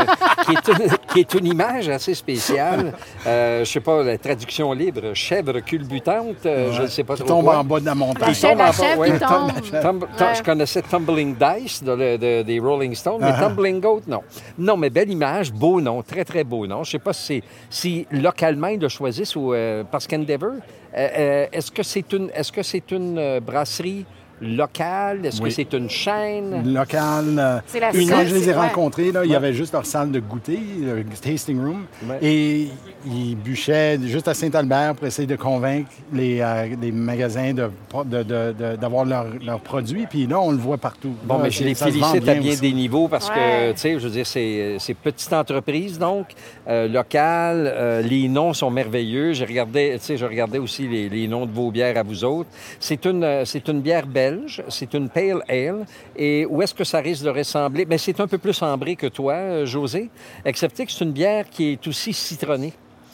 [1.13, 2.93] qui, est, une, image assez spéciale.
[3.25, 7.15] Euh, je ne sais pas, la traduction libre, chèvre culbutante, euh, je ne sais pas
[7.15, 7.27] trop.
[7.27, 8.33] Tombe en bas de la montagne.
[8.35, 13.39] tombe en bas, Je connaissais Tumbling Dice des Rolling Stones, mais uh-huh.
[13.39, 14.21] Tumbling Goat, non.
[14.57, 16.83] Non, mais belle image, beau nom, très, très beau nom.
[16.83, 20.53] Je ne sais pas si, si localement ils le choisissent ou euh, parce qu'Endeavor,
[20.93, 24.05] est-ce que c'est une, est -ce que c'est une brasserie
[24.43, 25.25] local?
[25.25, 26.73] Est-ce que c'est une chaîne?
[26.73, 27.37] Locale.
[27.37, 30.11] Euh, c'est la Quand je les ai rencontrés, là, il y avait juste leur salle
[30.11, 31.85] de goûter, le tasting room.
[32.21, 32.67] Et
[33.05, 39.09] ils bûchaient juste à Saint-Albert pour essayer de convaincre les, euh, magasins d'avoir de, de,
[39.09, 40.05] leurs leur produits.
[40.09, 41.13] Puis là, on le voit partout.
[41.23, 44.09] Bon, mais je les félicite à bien des niveaux parce que, tu sais, je veux
[44.09, 46.27] dire, c'est petite entreprise, donc,
[46.67, 48.03] euh, locale.
[48.07, 49.33] les noms sont merveilleux.
[49.33, 52.23] J'ai regardé, tu sais, je regardais aussi les, les, noms de vos bières à vous
[52.23, 52.49] autres.
[52.79, 54.32] C'est une, c'est une bière belle
[54.69, 55.85] c'est une Pale Ale.
[56.15, 57.85] Et où est-ce que ça risque de ressembler?
[57.85, 60.09] Bien, c'est un peu plus ambré que toi, euh, José,
[60.45, 62.73] excepté que c'est une bière qui est aussi citronnée.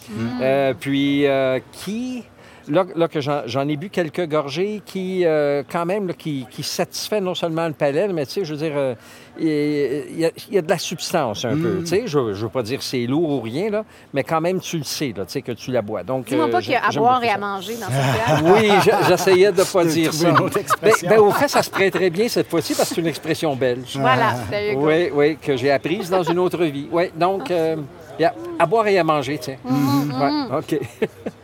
[0.10, 0.27] Mm.
[0.41, 2.23] Euh, puis euh, qui
[2.69, 5.25] là, que j'en ai bu quelques gorgées qui,
[5.71, 8.95] quand même, qui, qui, satisfait non seulement le palais, mais tu sais, je veux dire,
[9.41, 11.79] il y, a, de la substance un peu.
[11.79, 11.84] Mm.
[11.84, 14.60] Tu sais, je ne veux pas dire c'est lourd ou rien, là, mais quand même,
[14.60, 16.03] tu le sais, là, tu sais, que tu la bois.
[16.03, 18.53] Donc, Dis-moi pas euh, qu'il y a à boire et à manger dans cette bière.
[18.53, 20.32] oui, j'essayais de ne pas dire ça.
[20.82, 23.55] Ben, ben, au fait, ça se prêterait bien cette fois-ci parce que c'est une expression
[23.55, 23.97] belge.
[24.10, 24.34] Voilà.
[24.75, 26.88] Oui, oui, que j'ai apprise dans une autre vie.
[26.91, 27.75] Oui, donc, euh,
[28.58, 29.58] à boire et à manger, tiens.
[29.65, 30.51] Mm-hmm.
[30.51, 30.79] Ouais, OK.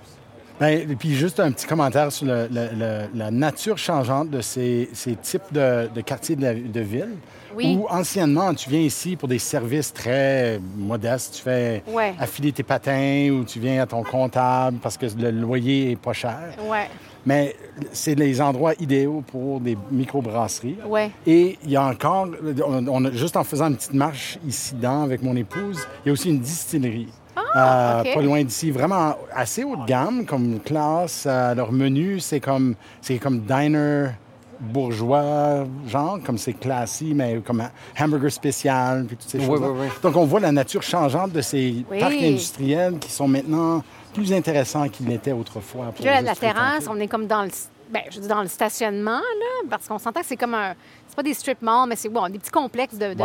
[0.59, 5.51] Bien, et puis juste un petit commentaire sur la nature changeante de ces, ces types
[5.51, 7.15] de, quartiers de, de ville.
[7.55, 7.77] Oui.
[7.77, 11.35] Où anciennement, tu viens ici pour des services très modestes.
[11.35, 11.83] Tu fais
[12.19, 16.13] affiler tes patins ou tu viens à ton comptable parce que le loyer est pas
[16.13, 16.39] cher.
[16.69, 16.89] Ouais.
[17.25, 17.55] Mais
[17.91, 20.77] c'est les endroits idéaux pour des microbrasseries.
[20.85, 21.11] Ouais.
[21.25, 22.27] Et il y a encore,
[22.67, 26.29] on, juste en faisant une petite marche ici-dedans avec mon épouse, il y a aussi
[26.29, 27.09] une distillerie.
[27.35, 31.25] Ah, euh, pas loin d'ici, vraiment assez haut de gamme comme classe.
[31.27, 34.11] Euh, leur menu, c'est comme, c'est comme diner
[34.59, 37.63] bourgeois, genre, comme c'est classique, mais comme
[37.99, 39.61] hamburger spécial, puis toutes ces choses.
[40.01, 44.87] Donc, on voit la nature changeante de ces parcs industriels qui sont maintenant plus intéressants
[44.87, 45.93] qu'ils l'étaient autrefois.
[46.03, 47.49] là, la terrasse, on est comme dans le,
[47.89, 50.75] ben, je dis dans le stationnement, là, parce qu'on s'entend que c'est comme un
[51.15, 53.15] c'est pas des strip malls, mais c'est bon, des petits complexes de.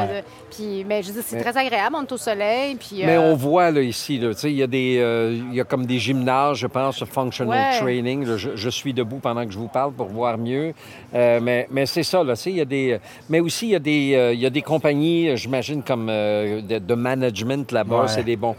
[0.50, 2.76] puis, mais je dis, c'est très agréable, on est au soleil.
[2.76, 5.64] Puis, Mais on voit là, ici, là, il y, a des, euh, il y a
[5.64, 8.24] comme des gymnases, je pense, functional training.
[8.36, 10.72] je, suis debout pendant que je vous parle pour voir mieux.
[11.14, 13.00] Euh, mais mais c'est ça, là, il y a des.
[13.28, 16.94] Mais aussi, il y a des, euh, il y a des compagnies, j'imagine, comme de,
[16.94, 18.06] management là-bas.
[18.06, 18.54] C'est des bons.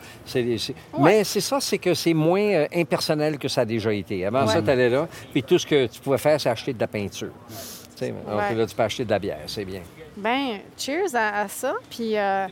[1.00, 4.26] Mais c'est ça, c'est que c'est moins impersonnel que ça a déjà été.
[4.26, 6.80] Avant ça, tu allais là, puis tout ce que tu pouvais faire, c'est acheter de
[6.80, 7.32] la peinture.
[8.02, 9.82] Donc là, tu peux acheter de la bière, c'est bien.
[10.18, 11.74] Ben, cheers à, ça.
[11.90, 12.48] Puis euh,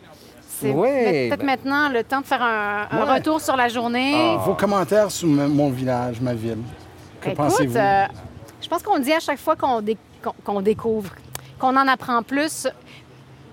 [0.48, 4.14] c'est peut-être ben maintenant le temps de faire un, retour sur la journée.
[4.16, 4.38] Ah.
[4.46, 6.60] Vos commentaires sur mon village, ma ville.
[7.22, 7.76] Que pensez-vous?
[7.76, 8.06] Euh,
[8.62, 11.12] je pense qu'on dit à chaque fois qu'on découvre,
[11.58, 12.68] qu'on en apprend plus.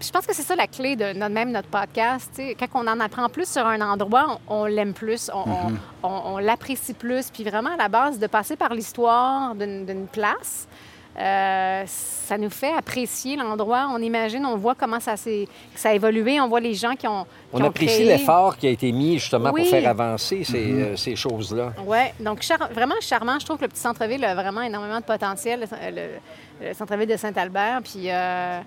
[0.01, 2.41] Je pense que c'est ça la clé de notre, même notre podcast.
[2.59, 5.77] Quand on en apprend plus sur un endroit, on, l'aime plus, mm-hmm.
[6.03, 7.31] on, l'apprécie plus.
[7.31, 10.69] Puis vraiment, à la base, de passer par l'histoire d'une place,
[11.19, 13.89] euh, ça nous fait apprécier l'endroit.
[13.91, 17.27] On imagine, on voit comment ça, ça a évolué, on voit les gens qui ont.
[17.55, 20.83] on apprécie l'effort qui a été mis justement pour faire avancer ces, mm-hmm.
[20.83, 21.73] euh, ces choses-là.
[21.87, 23.39] Oui, donc vraiment charmant.
[23.39, 25.67] Je trouve que le petit centre-ville a vraiment énormément de potentiel,
[26.61, 27.81] le, centre-ville de Saint-Albert.
[27.83, 28.11] Puis.
[28.11, 28.61] Euh,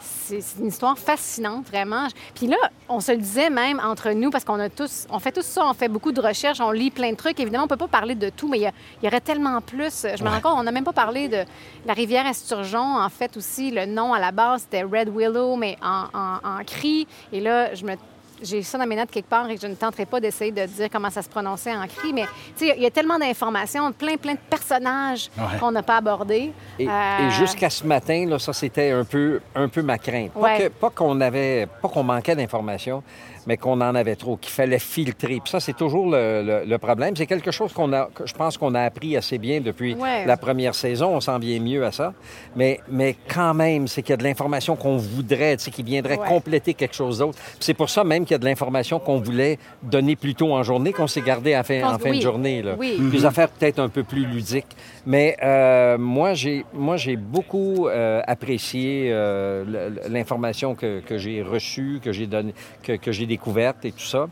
[0.00, 2.08] c'est une histoire fascinante, vraiment.
[2.34, 2.56] Puis là,
[2.88, 5.66] on se le disait même entre nous, parce qu'on a tous, on fait tout ça,
[5.66, 7.38] on fait beaucoup de recherches, on lit plein de trucs.
[7.38, 10.06] Évidemment, on peut pas parler de tout, mais il y, aurait tellement plus.
[10.16, 11.44] Je me rends compte, on n'a même pas parlé de
[11.86, 12.98] la rivière Esturgeon.
[12.98, 17.06] En fait, aussi, le nom à la base, c'était Red Willow, mais en, en cri.
[17.32, 17.94] Et là, je me
[18.42, 20.88] j'ai ça dans mes notes quelque part et je ne tenterai pas d'essayer de dire
[20.90, 22.24] comment ça se prononçait en cri, mais
[22.60, 26.52] il y a tellement d'informations, plein, plein de personnages qu'on n'a pas abordés.
[26.78, 30.32] Et, euh, jusqu'à ce matin, là, ça, c'était un peu, un peu ma crainte.
[30.80, 33.02] Pas qu'on avait, pas qu'on manquait d'informations,
[33.50, 35.40] mais qu'on en avait trop, qu'il fallait filtrer.
[35.42, 37.16] Puis ça, c'est toujours le, problème.
[37.16, 40.36] C'est quelque chose qu'on a, que je pense qu'on a appris assez bien depuis la
[40.36, 41.16] première saison.
[41.16, 42.14] On s'en vient mieux à ça.
[42.54, 46.74] Mais, mais quand même, c'est qu'il y a de l'information qu'on voudrait, qui viendrait compléter
[46.74, 47.38] quelque chose d'autre.
[47.58, 50.62] C'est pour ça même qu'il y a de l'information qu'on voulait donner plus tôt en
[50.62, 52.62] journée, qu'on s'est gardé en fin, en fin de journée.
[52.62, 52.76] Là.
[52.76, 54.76] Des affaires peut-être un peu plus ludiques.
[55.06, 62.00] Mais euh, moi, j'ai moi j'ai beaucoup euh, apprécié euh, l'information que, que j'ai reçue,
[62.00, 63.39] que j'ai donné, que, que j'ai découverte
[63.84, 64.26] et tout ça.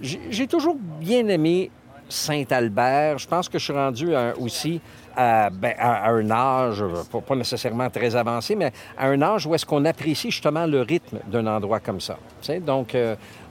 [0.00, 1.70] j'ai toujours bien aimé
[2.08, 3.18] Saint-Albert.
[3.18, 4.80] Je pense que je suis rendu aussi
[5.16, 6.84] à, ben, à, un âge,
[7.26, 11.18] pas, nécessairement très avancé, mais à un âge où est-ce qu'on apprécie justement le rythme
[11.26, 12.18] d'un endroit comme ça.
[12.60, 12.96] Donc,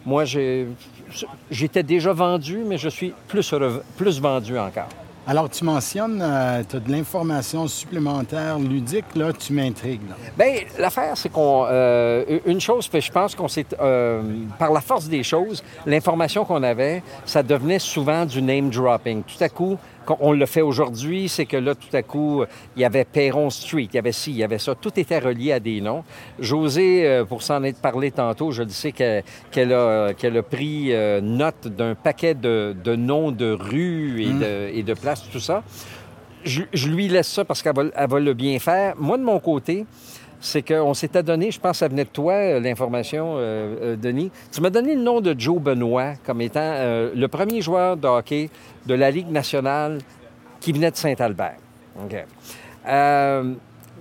[0.06, 4.89] moi, j'étais déjà vendu, mais je suis plus vendu encore.
[5.27, 10.01] Alors, tu mentionnes, euh, de l'information supplémentaire ludique, là, tu m'intrigues.
[10.36, 11.65] Bien, l'affaire, c'est qu'on.
[11.69, 13.67] Euh, une chose, je pense qu'on s'est.
[13.79, 14.23] Euh,
[14.57, 19.21] par la force des choses, l'information qu'on avait, ça devenait souvent du name dropping.
[19.21, 19.77] Tout à coup,
[20.19, 22.43] on le fait aujourd'hui, c'est que là, tout à coup,
[22.75, 24.75] il y avait Perron Street, il y avait ci, il y avait ça.
[24.75, 26.03] Tout était relié à des noms.
[26.39, 31.21] José, euh, pour s'en être parlé tantôt, je le sais qu'elle a, a, pris euh,
[31.21, 34.39] note d'un paquet de, noms de rues et, mmh.
[34.39, 35.63] de, et de places, tout ça.
[36.43, 38.95] Je, lui laisse ça parce qu'elle va, va, le bien faire.
[38.97, 39.85] Moi, de mon côté,
[40.41, 43.95] c'est qu'on s'était donné, je pense que ça venait de toi, euh, l'information, euh, euh,
[43.95, 44.32] Denis.
[44.51, 46.73] Tu m'as donné le nom de Joe Benoit comme étant
[47.13, 48.49] le premier joueur de hockey
[48.86, 49.99] de la Ligue nationale
[50.60, 51.58] qui venait de Saint-Albert.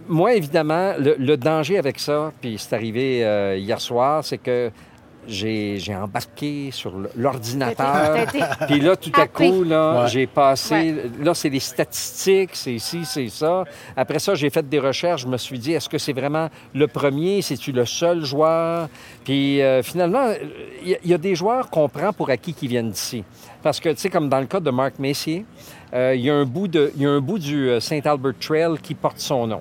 [0.09, 3.18] moi, évidemment, le, danger avec ça, puis c'est arrivé
[3.59, 4.70] hier soir, c'est que
[5.26, 8.26] j'ai embarqué sur l'ordinateur.
[8.66, 10.94] Puis là, tout à coup, là, j'ai passé.
[11.20, 13.64] Là, c'est les statistiques, c'est ici, c'est ça.
[13.96, 15.22] Après ça, j'ai fait des recherches.
[15.22, 17.42] Je me suis dit, est-ce que c'est vraiment le premier?
[17.42, 18.88] C'est-tu le seul joueur?
[19.24, 20.33] Puis euh, finalement,
[20.85, 23.24] il y, a des joueurs qu'on prend pour acquis qui viennent d'ici.
[23.62, 25.44] Parce que, tu sais, comme dans le cas de Mark Messier,
[25.92, 28.35] euh, il y, a un bout de, y a un bout du euh, Saint Albert
[28.40, 29.61] Trail qui porte son nom.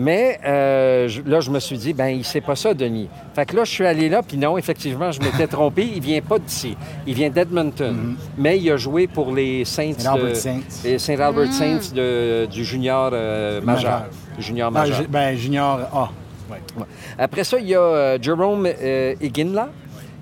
[0.00, 3.08] Mais euh, là, je me suis dit, ben il sait pas ça, Denis.
[3.34, 5.90] Fait que là, je suis allé là, puis non, effectivement, je m'étais trompé.
[5.92, 6.76] Il vient pas d'ici.
[7.04, 7.92] Il vient d'Edmonton.
[7.92, 8.16] Mhm.
[8.38, 9.94] Mais il a joué pour les Saints.
[9.98, 10.98] Saint Albert Saints.
[10.98, 14.04] Saint Albert Saints de, du junior euh, majeur.
[14.38, 15.02] Junior ah, majeur.
[15.08, 16.10] ben, junior A.
[17.18, 18.68] Après ça, il y a euh, Jerome
[19.20, 19.68] Iginla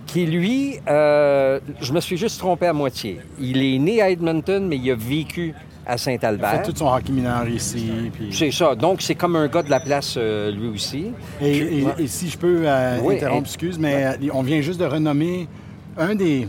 [0.06, 3.20] qui, lui, je me suis juste trompé à moitié.
[3.38, 5.52] Il est né à Edmonton, mais il a vécu
[5.86, 6.50] à Saint-Albert.
[6.52, 8.10] Il fait tout son hockey mineur ici.
[8.32, 8.74] C'est ça.
[8.74, 11.12] Donc, c'est comme un gars de la place, euh, lui aussi.
[11.40, 15.48] Et, si je peux euh, interrompre, excuse, mais euh, on vient juste de renommer
[15.96, 16.48] un des...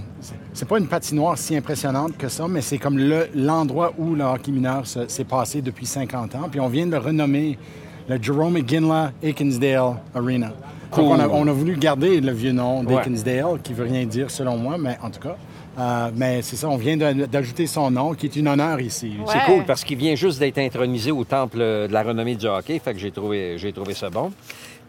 [0.53, 2.97] C'est pas une patinoire si impressionnante que ça, mais c'est comme
[3.35, 6.47] l'endroit où le hockey mineur s'est passé depuis 50 ans.
[6.49, 7.59] Puis on vient de renommer
[8.09, 10.51] le Jerome McGinley Aikinsdale Arena.
[10.93, 14.57] on, a, on, a, voulu garder le vieux nom d'Aikinsdale, qui veut rien dire selon
[14.57, 15.37] moi, mais en tout cas...
[15.77, 19.13] Euh, mais c'est ça, on vient d'ajouter son nom, qui est une honneur ici.
[19.27, 22.79] C'est cool parce qu'il vient juste d'être intronisé au temple de la renommée du hockey,
[22.79, 24.31] fait que j'ai trouvé, j'ai trouvé ça bon.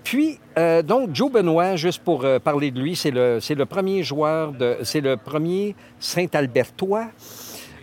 [0.05, 4.03] Puis, euh, donc, Joe Benoit, juste pour euh, parler de lui, c'est le, le premier
[4.03, 4.79] joueur de.
[4.83, 7.09] C'est le premier Saint-Albertois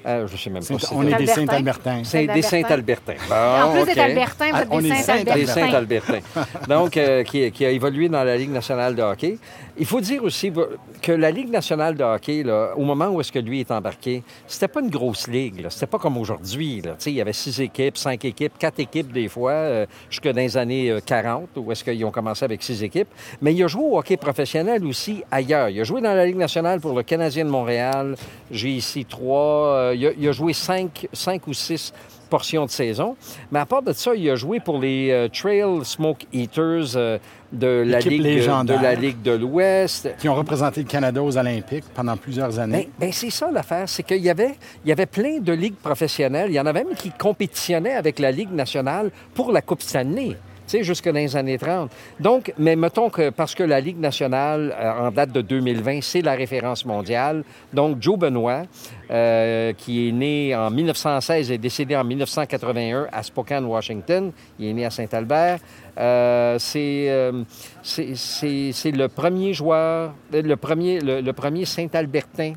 [0.06, 0.76] euh, je sais même pas.
[0.92, 2.02] on est des Saint-Albertins.
[2.04, 3.16] C'est des Saint-Albertins.
[3.32, 5.40] en plus d'être Albertins, vous êtes des Saint-Albertins.
[5.40, 6.20] Des Saint-Albertins.
[6.70, 9.38] Donc, euh, qui, a évolué dans la Ligue nationale de hockey.
[9.78, 10.52] Il faut dire aussi
[11.02, 14.24] que la Ligue nationale de hockey, là, au moment où est-ce que lui est embarqué,
[14.48, 15.66] c'était pas une grosse ligue.
[15.70, 16.84] C'était pas comme aujourd'hui.
[17.06, 20.56] Il y avait six équipes, cinq équipes, quatre équipes des fois, euh, jusque dans les
[20.56, 23.10] années 40, où est-ce qu'ils ont commencé avec six équipes.
[23.42, 25.70] Mais il a joué au hockey professionnel aussi ailleurs.
[25.70, 28.16] Il a joué dans la Ligue nationale pour le Canadien de Montréal.
[28.52, 31.94] J'ai ici trois il a, joué cinq, cinq ou six
[32.30, 33.16] portions de saison.
[33.52, 37.18] Mais à part de ça, il a joué pour les euh, Trail Smoke Eaters euh,
[37.52, 40.10] de, la Ligue, de, la Ligue de l'Ouest.
[40.20, 42.90] Qui ont représenté le Canada aux Olympiques pendant plusieurs années.
[43.00, 45.76] Ben, ben c'est ça l'affaire, c'est qu'il y avait, il y avait plein de ligues
[45.76, 46.50] professionnelles.
[46.50, 50.36] Il y en avait même qui compétitionnaient avec la Ligue nationale pour la Coupe Stanley
[50.68, 51.92] sais, jusque dans les années 30.
[52.20, 56.22] Donc, mais mettons que parce que la Ligue nationale, euh, en date de 2020, c'est
[56.22, 57.44] la référence mondiale.
[57.74, 58.64] Donc, Joe Benoit,
[59.12, 64.74] euh, qui est né en 1916 et décédé en 1981 à Spokane, Washington, il est
[64.74, 65.60] né à Saint-Albert.
[65.98, 67.32] Euh, c'est,
[68.92, 72.54] le premier joueur, le premier, Saint-Albertain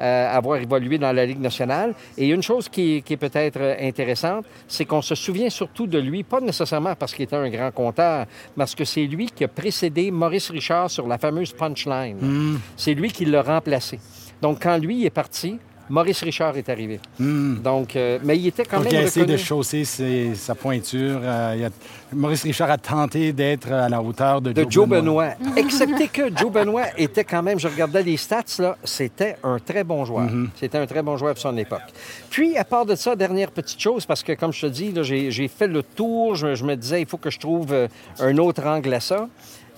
[0.00, 1.94] euh, avoir évolué dans la Ligue nationale.
[2.16, 6.40] Et une chose qui, est peut-être intéressante, c'est qu'on se souvient surtout de lui, pas
[6.40, 10.10] nécessairement parce qu'il était un grand compteur, mais parce que c'est lui qui a précédé
[10.10, 12.16] Maurice Richard sur la fameuse punchline.
[12.20, 12.58] Hmm.
[12.76, 13.98] C'est lui qui l'a remplacé.
[14.40, 15.58] Donc, quand lui est parti,
[15.90, 17.00] Maurice Richard est arrivé.
[17.18, 17.56] Hmm.
[17.56, 18.92] Donc, euh, mais il était quand même.
[18.92, 21.20] Il a essayé de chausser sa pointure.
[21.22, 21.68] Euh,
[22.12, 25.30] Maurice Richard a tenté d'être à la hauteur de, Joe, Benoît.
[25.56, 29.84] Excepté que Joe Benoît était quand même, je regardais les stats, là, c'était un très
[29.84, 30.26] bon joueur.
[30.26, 30.48] Mm-hmm.
[30.54, 31.82] C'était un très bon joueur pour son époque.
[32.30, 35.48] Puis, à part de ça, dernière petite chose, parce que comme je te dis, j'ai
[35.48, 37.88] fait le tour, je, je, me disais, il faut que je trouve euh,
[38.20, 39.28] un autre angle à ça.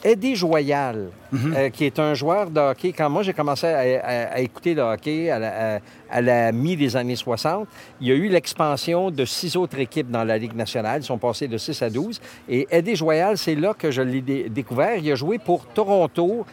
[0.05, 1.55] Eddie Joyal, mhm.
[1.57, 2.93] euh, qui est un joueur de hockey.
[2.93, 7.69] Quand moi, j'ai commencé à, écouter le hockey à la, mi des années 60,
[8.01, 11.03] il y a eu l'expansion de six autres équipes dans la Ligue nationale.
[11.03, 12.21] Ils sont passés de 6 à 12.
[12.49, 14.97] Et Eddie Joyal, c'est là que je l'ai découvert.
[14.97, 16.45] Il a joué pour Toronto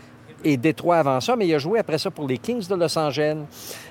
[0.44, 2.98] et Détroit avant ça, mais il a joué après ça pour les Kings de Los
[2.98, 3.38] Angeles.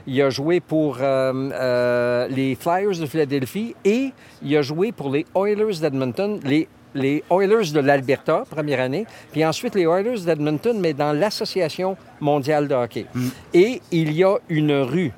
[0.06, 5.10] Il a joué pour euh, euh, les Flyers de Philadelphie et il a joué pour
[5.10, 6.68] les Oilers d'Edmonton, les
[6.98, 12.68] les Oilers de l'Alberta, première année, puis ensuite les Oilers d'Edmonton, mais dans l'Association mondiale
[12.68, 13.06] de hockey.
[13.14, 13.28] Mm.
[13.54, 15.12] Et il y a une rue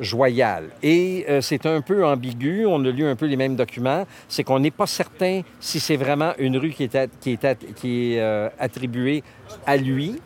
[0.00, 0.70] Joyal.
[0.82, 4.42] Et euh, c'est un peu ambigu, on a lu un peu les mêmes documents, c'est
[4.42, 8.20] qu'on n'est pas certain si c'est vraiment une rue qui est, qui est, qui est
[8.20, 9.22] euh, attribuée
[9.66, 10.16] à lui,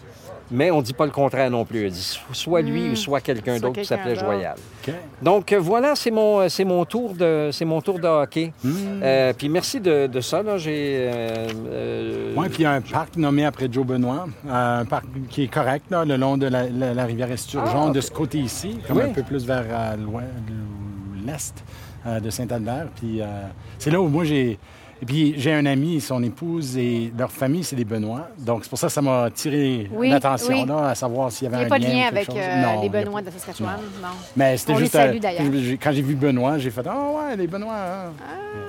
[0.51, 1.91] mais on ne dit pas le contraire non plus.
[1.91, 2.97] dit soit lui ou hmm.
[2.97, 4.57] soit quelqu'un d'autre qui s'appelait Joyal.
[5.23, 8.53] Donc euh, voilà, c'est mon, euh, c'est mon tour de c'est mon tour de hockey.
[8.65, 9.01] Hmm.
[9.03, 10.43] Euh, puis merci de, ça.
[10.43, 11.11] Là, j'ai.
[12.37, 15.49] oui, puis il y a un parc nommé après Joe Benoît, un parc qui est
[15.49, 19.09] correct là, le long de la, rivière Esturgeon, ah, de ce côté ici, comme un
[19.09, 19.97] peu plus vers
[21.25, 21.65] l'est
[22.07, 22.89] de Saint-Albert.
[22.97, 23.21] Puis
[23.79, 24.59] c'est là où moi j'ai
[25.01, 28.29] et puis, j'ai un ami, son épouse et leur famille, c'est des Benoît.
[28.39, 31.65] Donc, c'est pour ça que ça m'a attiré l'attention, là, à savoir s'il y avait
[31.65, 31.77] un lien.
[31.79, 34.09] Il n'y a pas de lien avec euh, les Benoît de Saskatchewan, non.
[34.37, 34.95] Mais c'était juste.
[34.95, 37.75] Les salue, euh, quand j'ai vu Benoît, j'ai fait Ah, oh, ouais, les Benoît.
[37.75, 38.13] Hein.
[38.21, 38.68] Ah,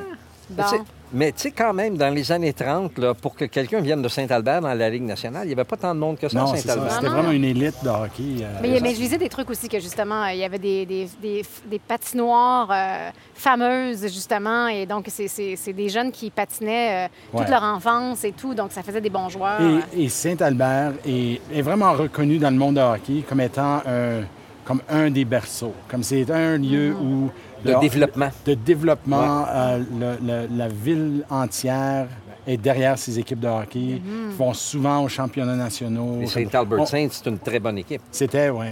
[0.49, 0.63] bon.
[1.11, 4.07] Mais tu sais, quand même, dans les années 30, là, pour que quelqu'un vienne de
[4.07, 6.55] Saint-Albert dans la Ligue nationale, il n'y avait pas tant de monde que ça à
[6.55, 6.91] Saint-Albert.
[6.93, 8.43] C'était vraiment une élite de hockey.
[8.43, 11.09] Euh, mais, mais, je lisais des trucs aussi que, justement, il y avait des, des,
[11.19, 14.67] des, patinoires euh, fameuses, justement.
[14.67, 18.53] Et donc, c'est des jeunes qui patinaient euh, toute leur enfance et tout.
[18.53, 19.59] Donc, ça faisait des bons joueurs.
[19.97, 24.21] Et, Saint-Albert est, est, vraiment reconnu dans le monde de hockey comme étant un,
[24.63, 25.73] comme un des berceaux.
[25.87, 27.01] Comme c'est un lieu mm.
[27.01, 27.31] où
[27.63, 28.29] de développement.
[28.45, 29.45] De développement.
[29.47, 32.07] Euh, la ville entière
[32.47, 33.79] est derrière ces équipes de hockey.
[33.79, 36.25] Ils vont souvent aux championnats nationaux.
[36.25, 38.01] Saint Albert Saint, c'est une très bonne équipe.
[38.11, 38.67] C'était, oui.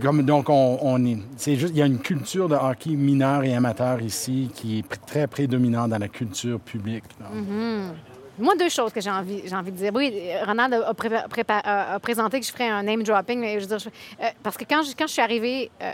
[0.00, 3.54] Comme, donc, on, est, c'est juste, il y a une culture de hockey mineur et
[3.54, 7.04] amateur ici qui est très prédominante dans la culture publique.
[7.20, 7.92] Mm-hmm.
[8.38, 9.92] Moi, deux choses que j'ai envie, j'ai envie de dire.
[9.94, 10.12] Oui,
[10.44, 13.90] Ronald a, présenté que je ferais un name dropping, mais je veux dire,
[14.20, 15.92] euh, parce que quand je, quand je suis arrivée euh,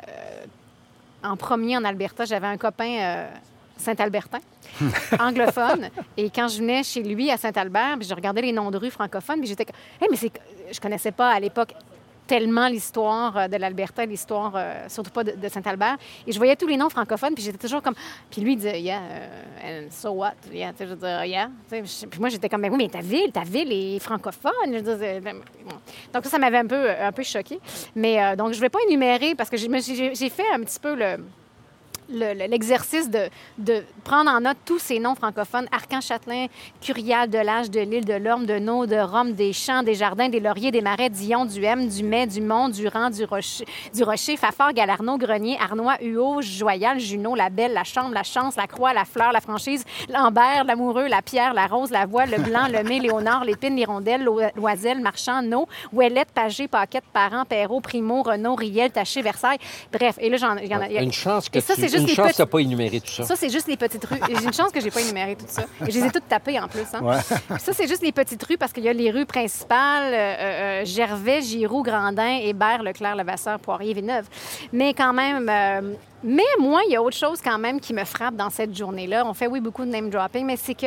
[1.23, 3.29] en premier en Alberta, j'avais un copain euh,
[3.77, 4.39] Saint-Albertin,
[5.21, 5.89] anglophone.
[6.17, 9.39] Et quand je venais chez lui à Saint-Albert, je regardais les noms de rues francophones,
[9.39, 9.67] puis j'étais
[10.01, 10.17] hey, mais
[10.71, 11.75] je connaissais pas à l'époque
[12.27, 15.97] tellement l'histoire euh, de l'Alberta, l'histoire euh, surtout pas de, Saint-Albert.
[16.27, 17.95] Et je voyais tous les noms francophones, puis j'étais toujours comme...
[18.31, 19.01] Puis lui, il disait, yeah,
[19.65, 20.35] and so what?
[20.53, 21.51] Yeah, je veux yeah.
[21.69, 24.53] Puis moi, j'étais comme, mais oui, mais ta ville, ta ville est francophone.
[24.73, 25.37] Je disais, ben,
[26.13, 27.59] donc ça, ça m'avait un peu, un peu choqué.
[27.95, 31.19] Mais donc, je ne vais pas énumérer, parce que j'ai fait un petit peu le
[32.13, 36.47] l'exercice de, de, prendre en note tous ces noms francophones, Arcan-Châtelain,
[36.81, 40.41] Curial, Delage, de l'île, de l'Orme, de Nau, de Rome, des Champs, des Jardins, des
[40.41, 44.03] Lauriers, des Marais, Dion, du M, du Mai, du Mont, du Rang, du Rocher, du
[44.03, 48.67] Rocher Fafard, Galarno, Grenier, Arnois, Huot, Joyal, Junot, la Belle, la Chambre, la Chance, la
[48.67, 52.67] Croix, la Fleur, la Franchise, Lambert, l'Amoureux, la Pierre, la Rose, la Voix, le Blanc,
[52.69, 58.55] le Mai, Léonard, l'Épine, l'Hirondelle, l'Oiselle, Marchand, No, Ouellette, Pagé, Paquette, Parent, Perrault, Primo, Renault,
[58.55, 59.59] Riel, Taché, Versailles.
[59.93, 60.57] Bref, et là, j'en...
[60.57, 63.25] Une chance que ça, une chance que tu pas énuméré tout ça.
[63.25, 64.21] Ça, c'est juste les petites rues.
[64.29, 65.63] J'ai une chance que j'ai pas énuméré tout ça.
[65.87, 66.87] Et je les ai toutes tapées en plus.
[66.95, 67.21] Hein.
[67.59, 70.35] Ça, c'est juste les petites rues parce qu'il y a les rues principales euh,
[70.83, 74.27] euh, Gervais, Giroux, Grandin, Hébert, Leclerc, Levasseur, Poirier, Villeneuve.
[74.73, 78.05] Mais quand même, euh, mais moi, il y a autre chose quand même qui me
[78.05, 79.25] frappe dans cette journée-là.
[79.27, 80.87] On fait, oui, beaucoup de name dropping, mais c'est que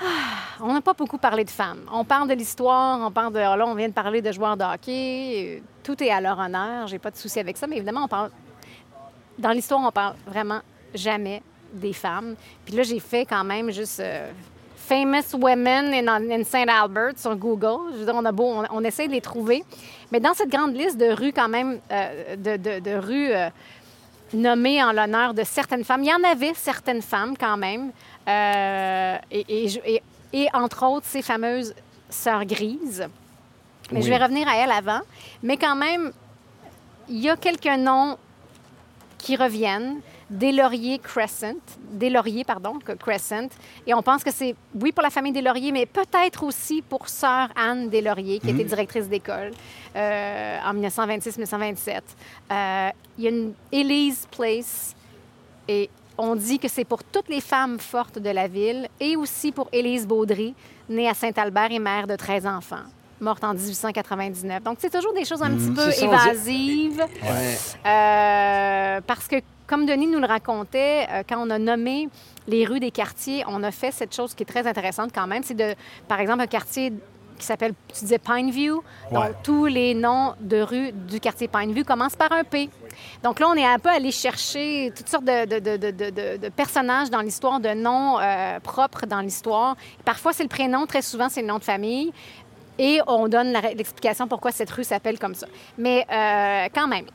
[0.00, 1.82] ah, on n'a pas beaucoup parlé de femmes.
[1.92, 3.38] On parle de l'histoire, on parle de.
[3.38, 5.62] Là, on vient de parler de joueurs de hockey.
[5.82, 6.88] Tout est à leur honneur.
[6.88, 8.30] J'ai pas de souci avec ça, mais évidemment, on parle.
[9.38, 10.60] Dans l'histoire, on parle vraiment
[10.94, 12.36] jamais des femmes.
[12.64, 14.00] Puis là, j'ai fait quand même juste.
[14.00, 14.30] Euh,
[14.76, 16.68] famous Women in, St.
[16.68, 17.92] Albert sur Google.
[17.92, 19.64] Je veux dire, on a beau, on, essaie de les trouver.
[20.12, 23.48] Mais dans cette grande liste de rues, quand même, euh, de, rues euh,
[24.34, 27.92] nommées en l'honneur de certaines femmes, il y en avait certaines femmes quand même.
[29.30, 30.02] Et,
[30.34, 31.74] et, entre autres, ces fameuses
[32.10, 33.08] sœurs grises.
[33.90, 35.00] Mais je vais revenir à elles avant.
[35.42, 36.12] Mais quand même,
[37.08, 38.18] il y a quelques noms
[39.24, 40.00] qui reviennent.
[40.30, 40.52] Des
[41.02, 41.60] Crescent,
[41.90, 42.12] des
[42.46, 43.48] pardon, Crescent.
[43.86, 47.08] Et on pense que c'est, oui, pour la famille des Lauriers, mais peut-être aussi pour
[47.08, 48.64] sœur Anne des qui était mhm.
[48.64, 49.52] directrice d'école
[49.94, 52.00] euh, en 1926-1927.
[52.50, 54.94] Euh, il y a une Elise Place
[55.68, 59.52] et on dit que c'est pour toutes les femmes fortes de la ville et aussi
[59.52, 60.54] pour Élise Baudry,
[60.88, 62.84] née à Saint-Albert et mère de 13 enfants
[63.20, 64.62] morte en 1899.
[64.62, 65.74] Donc, c'est toujours des choses un petit mhm.
[65.74, 67.04] peu évasives.
[67.86, 69.36] Euh, parce que,
[69.66, 72.08] comme Denis nous le racontait, euh, quand on a nommé
[72.46, 75.42] les rues des quartiers, on a fait cette chose qui est très intéressante quand même.
[75.42, 75.74] C'est de,
[76.08, 76.92] par exemple, un quartier
[77.38, 78.82] qui s'appelle, tu disais Pineview.
[79.12, 82.70] Donc, tous les noms de rues du quartier Pineview commencent par un P.
[83.22, 87.70] Donc là, on est un peu allé chercher toutes sortes de, personnages dans l'histoire, de
[87.70, 89.76] noms euh, propres dans l'histoire.
[90.04, 92.12] Parfois, c'est le prénom, très souvent, c'est le nom de famille.
[92.78, 95.46] Et on donne l'explication pourquoi cette rue s'appelle comme ça.
[95.78, 97.06] Mais euh, quand même.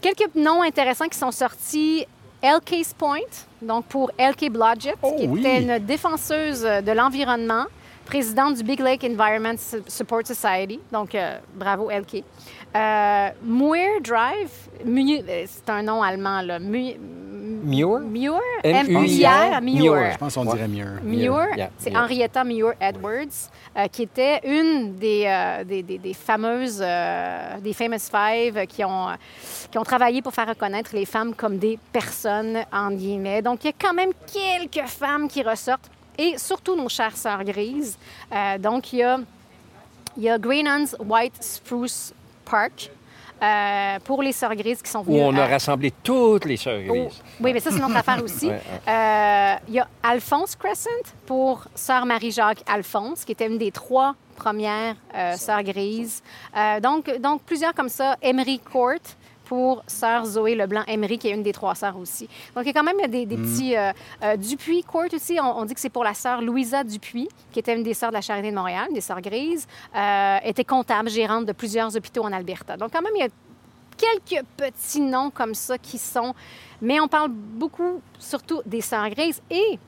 [0.00, 2.06] Quelques noms intéressants qui sont sortis.
[2.42, 3.18] L.K.'s Point,
[3.60, 4.50] donc pour L.K.
[4.50, 7.66] Blodgett, oh qui était une défenseuse de l'environnement
[8.10, 9.54] présidente du Big Lake Environment
[9.86, 10.80] Support Society.
[10.90, 12.24] Donc, euh, bravo, LK.
[12.74, 16.58] Euh, Muir Drive, euh, c'est un nom allemand, là.
[16.58, 16.96] Muir?
[17.62, 18.40] Muir?
[18.62, 19.60] M-U-I-R?
[19.60, 20.12] Muir.
[20.12, 20.86] Je pense qu'on dirait Muir.
[21.02, 21.46] Muir,
[21.78, 23.50] c'est Henrietta Muir Edwards,
[23.92, 29.08] qui était une des, des, des, fameuses, des Famous Five qui ont,
[29.70, 33.42] qui ont travaillé pour faire reconnaître les femmes comme des personnes, en guillemets.
[33.42, 35.90] Donc, il y a quand même quelques femmes qui ressortent
[36.20, 37.96] et surtout nos chères sœurs grises.
[38.32, 39.18] Euh, donc, il y a,
[40.16, 42.12] il y a Greenlands White Spruce
[42.50, 42.90] Park.
[43.42, 45.18] Euh, pour les sœurs grises qui sont venues.
[45.18, 47.22] Où on a rassemblé toutes les sœurs oh, grises.
[47.40, 48.50] oui, mais ça, c'est une autre affaire aussi.
[48.50, 50.90] Euh, il y a Alphonse Crescent
[51.24, 54.96] pour sœur Marie-Jacques Alphonse, qui était une des trois premières
[55.38, 56.22] sœurs grises.
[56.82, 58.16] donc, donc, plusieurs comme ça.
[58.20, 59.00] Emery Court,
[59.50, 62.28] pour sœur Zoé Leblanc-Emery, qui est une des trois sœurs aussi.
[62.54, 63.42] Donc, il y a quand même des, des mm.
[63.42, 63.76] petits...
[63.76, 63.90] Euh,
[64.22, 67.74] euh, Dupuis Court aussi, on, dit que c'est pour la sœur Louisa Dupuis, qui était
[67.74, 71.10] une des sœurs de la Charité de Montréal, une des sœurs grises, euh, était comptable,
[71.10, 72.76] gérante de plusieurs hôpitaux en Alberta.
[72.76, 73.28] Donc, quand même, il y a
[73.98, 76.32] quelques petits noms comme ça qui sont...
[76.80, 79.42] Mais on parle beaucoup, surtout, des sœurs grises.
[79.50, 79.80] Et,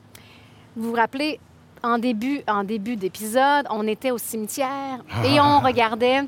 [0.75, 1.39] vous vous rappelez,
[1.85, 6.25] en début, en début d'épisode, on était au cimetière et on regardait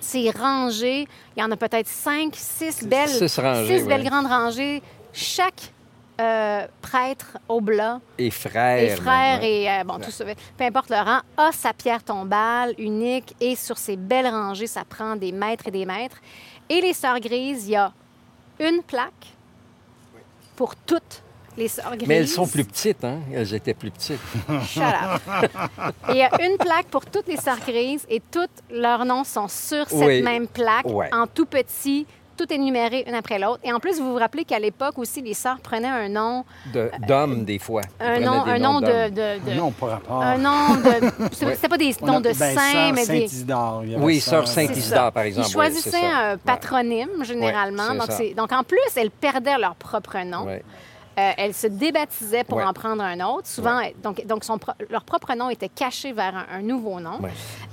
[0.00, 1.06] c'est rangé.
[1.36, 4.82] Il y en a peut-être cinq, six belles, six, belles grandes rangées.
[5.12, 5.72] Chaque
[6.20, 10.96] euh, prêtre oblat et frère, et frère et euh, bon tout ça, peu importe le
[10.96, 15.68] rang, a sa pierre tombale unique et sur ces belles rangées, ça prend des mètres
[15.68, 16.18] et des mètres.
[16.68, 17.92] Et les sœurs grises, il y a
[18.58, 19.28] une plaque
[20.56, 21.22] pour toutes
[21.56, 23.18] mais elles sont plus petites, hein?
[23.32, 24.20] Elles étaient plus petites.
[24.66, 25.50] Shut up.
[26.10, 29.48] il y a une plaque pour toutes les sœurs grises et tous leurs noms sont
[29.48, 32.06] sur cette même plaque, en tout petit,
[32.40, 33.60] tout énuméré une après l'autre.
[33.64, 36.44] Et en plus, vous vous rappelez qu'à l'époque aussi, les sœurs prenaient un nom...
[37.06, 37.82] D'homme, des fois.
[38.00, 40.22] Un nom, un nom de, de, Non, pas rapport.
[40.22, 41.26] Un nom de...
[41.32, 43.28] C'était pas des noms de ben, saints, mais des...
[43.28, 43.82] Saint-Isidore.
[43.98, 45.48] Oui, sœur Saint-Isidore, par exemple.
[45.48, 47.94] Ils choisissaient un patronyme, généralement.
[47.94, 50.46] donc, donc, en plus, elles perdaient leur propre nom.
[51.20, 53.46] Euh, elles se débaptisaient pour en prendre un autre.
[53.46, 54.44] Souvent, donc, donc
[54.88, 57.18] leur propre nom était caché vers un, nouveau nom.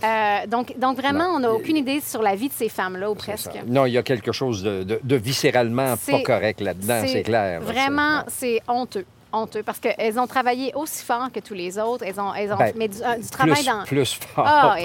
[0.04, 3.16] Euh, donc, donc, vraiment, on n'a aucune idée sur la vie de ces femmes-là, ou
[3.16, 3.52] presque.
[3.68, 7.62] Non, il y a quelque chose de, viscéralement pas correct là-dedans, c'est clair.
[7.62, 12.04] Vraiment, c'est honteux honteux parce qu'elles ont travaillé aussi fort que tous les autres.
[12.08, 13.84] Elles ont, elles ont ben, du, travail dans.
[13.84, 14.46] Plus fort.
[14.48, 14.78] Ah,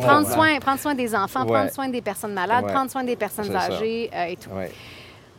[0.00, 3.54] prendre, soin, prendre soin des enfants, prendre soin des personnes malades, prendre soin des personnes
[3.54, 4.50] âgées euh, et tout.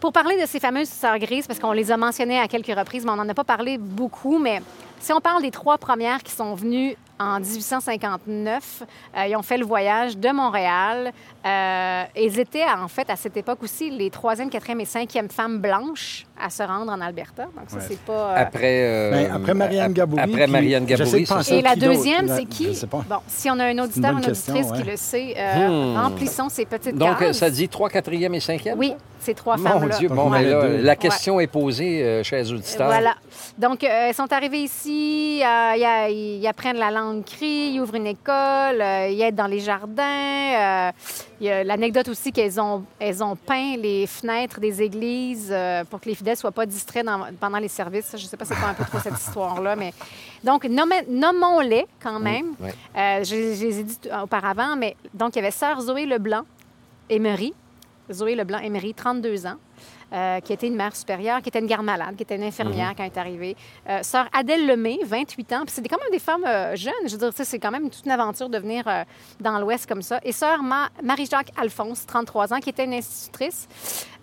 [0.03, 3.05] Pour parler de ces fameuses sœurs grises, parce qu'on les a mentionnées à quelques reprises,
[3.05, 4.61] mais on n'en a pas parlé beaucoup, mais
[5.03, 8.83] Si on parle des trois premières qui sont venues en 1859.
[9.17, 11.11] Euh, ils ont fait le voyage de Montréal.
[11.45, 15.59] Euh, ils étaient, en fait, à cette époque aussi, les troisième, quatrième et cinquième femmes
[15.59, 17.43] blanches à se rendre en Alberta.
[17.43, 18.13] Donc, ça, c'est pas...
[18.13, 19.11] Euh, après...
[19.11, 20.21] Ben, après Marianne Gaboury.
[20.21, 22.67] Après Marianne Gaboury, Et la deuxième, c'est qui?
[22.67, 23.03] Je sais pas.
[23.07, 25.97] Bon, si on a un auditeur, une, auditrice qui le sait, hmm.
[25.97, 28.77] remplissons ces petites Donc, ça dit trois, quatrième et cinquième?
[28.77, 29.97] Oui, ces trois femmes-là.
[29.97, 32.87] Dieu, bon, mais là, la question est posée, chez les auditeurs.
[32.87, 33.15] Voilà.
[33.57, 39.09] Donc, elles sont arrivées ici, ils apprennent la langue cri, ils ouvrent une école, euh,
[39.09, 40.03] ils aident dans les jardins.
[40.03, 40.91] Euh,
[41.39, 45.83] il y a l'anecdote aussi qu'elles ont, elles ont peint les fenêtres des églises euh,
[45.83, 47.05] pour que les fidèles ne soient pas distraits
[47.39, 48.15] pendant les services.
[48.17, 49.93] Je ne sais pas c'est pas un peu trop cette histoire-là, mais...
[50.43, 52.55] Donc, nommons-les quand même.
[52.95, 56.43] je, les ai dit auparavant, mais donc, il y avait Sœur Zoé Leblanc,
[57.09, 57.53] Emery.
[58.11, 59.55] Zoé Leblanc, Emery, 32 ans.
[60.13, 62.89] Euh, qui était une mère supérieure, qui était une garde malade, qui était une infirmière
[62.89, 62.95] mhm.
[62.95, 63.55] quand elle est arrivée.
[63.89, 65.61] Euh, sœur Adèle Lemay, 28 ans.
[65.65, 66.93] Puis c'était quand même des femmes euh, jeunes.
[67.07, 68.85] Je veux dire, c'est quand même toute une aventure de venir
[69.39, 70.19] dans l'Ouest comme ça.
[70.23, 70.61] Et sœur
[71.01, 73.67] Marie-Jacques Alphonse, 33 ans, qui était une institutrice.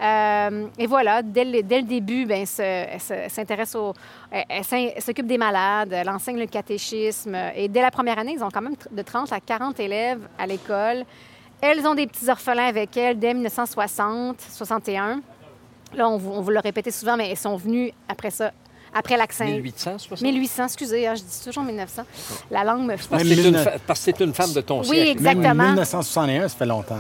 [0.01, 3.93] et voilà, dès le, dès le début, ben, elle s'intéresse au...
[4.31, 7.37] Elle, s'occupe des malades, elle enseigne le catéchisme.
[7.57, 10.47] Et dès la première année, ils ont quand même de 30 à 40 élèves à
[10.47, 11.05] l'école.
[11.61, 15.21] Elles ont des petits orphelins avec elles dès 1960, 61.
[15.95, 18.53] Là, on, vous l'a répété souvent, mais elles sont venues après ça,
[18.95, 19.45] après l'accent.
[19.45, 20.21] 1860?
[20.23, 22.03] 1800, excusez, hein, je dis toujours 1900.
[22.51, 22.97] La langue me...
[22.97, 23.29] Parce que
[23.95, 25.01] c'est une, femme de ton siècle.
[25.01, 25.55] Oui, exactement.
[25.55, 26.97] Même 1961, ça fait longtemps.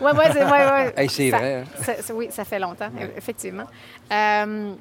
[0.00, 1.64] Oui, oui, c'est ouais, c'est vrai.
[1.64, 1.92] Hein.
[2.14, 3.66] oui, ça fait longtemps, effectivement.
[4.12, 4.74] Euh,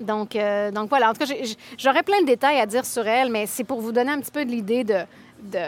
[0.00, 1.34] donc, euh, donc voilà, en tout cas,
[1.78, 4.32] j'aurais plein de détails à dire sur elle, mais c'est pour vous donner un petit
[4.32, 4.98] peu de l'idée de,
[5.42, 5.58] de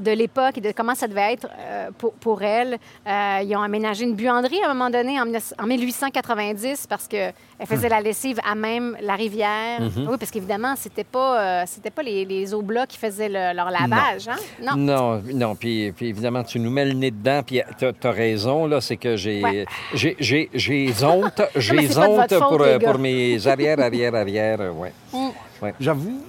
[0.00, 2.78] de l'époque et de comment ça devait être euh, pour, pour, elle.
[3.06, 5.26] Euh, ils ont aménagé une buanderie à un moment donné en,
[5.66, 7.32] 1890 parce qu'elle
[7.66, 9.80] faisait la lessive à même la rivière.
[9.80, 10.08] Mhm.
[10.08, 14.26] Oui, parce qu'évidemment, c'était pas, euh, c'était pas les, les blocs qui faisaient leur lavage.
[14.26, 14.32] Non.
[14.32, 14.76] Hein?
[14.76, 14.76] Non.
[14.76, 15.54] Non, non.
[15.54, 17.42] Puis, puis, évidemment, tu nous mets le nez dedans.
[17.46, 20.16] Puis tu as, raison, là, c'est que j'ai, j'ai,
[20.52, 24.74] j'ai, honte, j'ai honte pour, pour mes arrières, arrières, arrières.
[24.74, 24.92] Ouais.
[25.12, 25.28] Mm.
[25.62, 25.74] ouais.
[25.78, 26.22] J'avoue,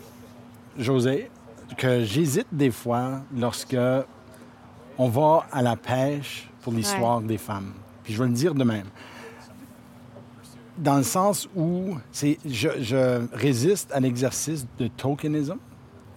[0.78, 1.30] José,
[1.78, 3.78] que j'hésite des fois lorsque
[4.98, 7.74] on va à la pêche pour l'histoire des femmes.
[8.04, 8.88] Puis je vais le dire de même.
[10.78, 15.58] Dans le sens où c'est, je, résiste à l'exercice de tokenism,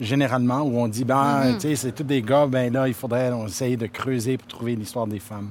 [0.00, 1.54] généralement, où on dit, ben, mm-hmm.
[1.54, 4.48] tu sais, c'est tous des gars, ben là, il faudrait on essayer de creuser pour
[4.48, 5.50] trouver l'histoire des femmes.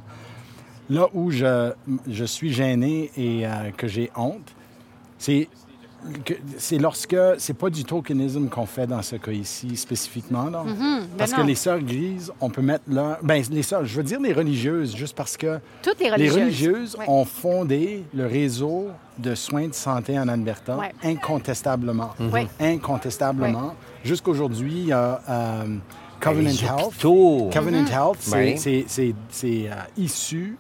[0.90, 1.72] Là où je,
[2.08, 4.54] je suis gêné et euh, que j'ai honte,
[5.18, 5.48] c'est
[6.58, 11.00] c'est lorsque c'est pas du tokenisme qu'on fait dans ce cas ici spécifiquement là, mm-hmm.
[11.00, 14.04] ben parce que les sœurs grises, on peut mettre là, ben les sœurs, je veux
[14.04, 18.88] dire les religieuses, juste parce que toutes les religieuses, les religieuses ont fondé le réseau
[19.18, 22.48] de soins de santé en Alberta incontestablement, mm-hmm.
[22.60, 23.76] incontestablement.
[24.04, 25.78] Jusqu'aujourd'hui, il y a euh,
[26.20, 27.02] Covenant Health.
[27.02, 27.92] Covenant mm-hmm.
[27.92, 28.56] Health,
[29.30, 30.58] c'est euh, issu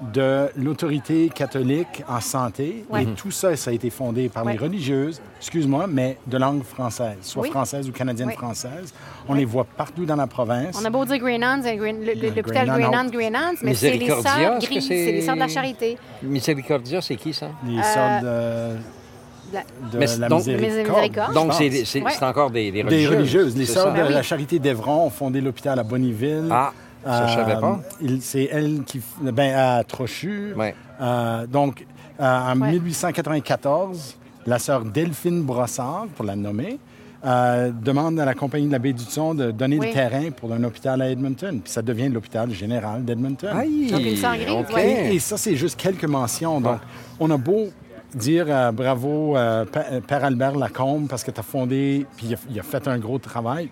[0.00, 2.84] de l'autorité catholique en santé.
[2.98, 7.18] Et tout ça, ça a été fondé par les religieuses, excuse-moi, mais de langue française,
[7.22, 8.92] soit française ou canadienne-française.
[9.28, 10.78] On les voit partout dans la province.
[10.80, 15.12] On a beau dire Green l'hôpital Green Hands, Green mais c'est les sœurs grises, c'est
[15.12, 15.98] les sœurs de la charité.
[16.22, 17.48] Miséricordia, c'est qui ça?
[17.66, 18.76] Les sœurs de...
[19.92, 21.32] De la, miséricorde.
[21.32, 23.08] Donc, c'est encore des, des religieuses.
[23.10, 23.56] Des religieuses.
[23.56, 26.48] Les sœurs de la charité d'Evron ont fondé l'hôpital à Bonneville.
[26.50, 26.72] Ah.
[27.06, 27.80] Ça, je savais pas?
[28.02, 29.00] Euh, c'est elle qui.
[29.20, 30.54] Ben, à Trochu.
[31.00, 31.86] Euh, donc,
[32.20, 36.78] euh, en 1894, la sœur Delphine Brossard, pour la nommer,
[37.22, 40.62] demande à la compagnie de la baie du Son de donner le terrain pour un
[40.64, 41.60] hôpital à Edmonton.
[41.60, 43.50] Puis ça devient l'hôpital général d'Edmonton.
[44.78, 46.60] et, et, ça, c'est juste quelques mentions.
[46.60, 46.78] Donc,
[47.20, 47.68] on a beau
[48.14, 49.36] dire bravo
[50.06, 53.68] Père Albert Lacombe parce que tu as fondé, puis il a, fait un gros travail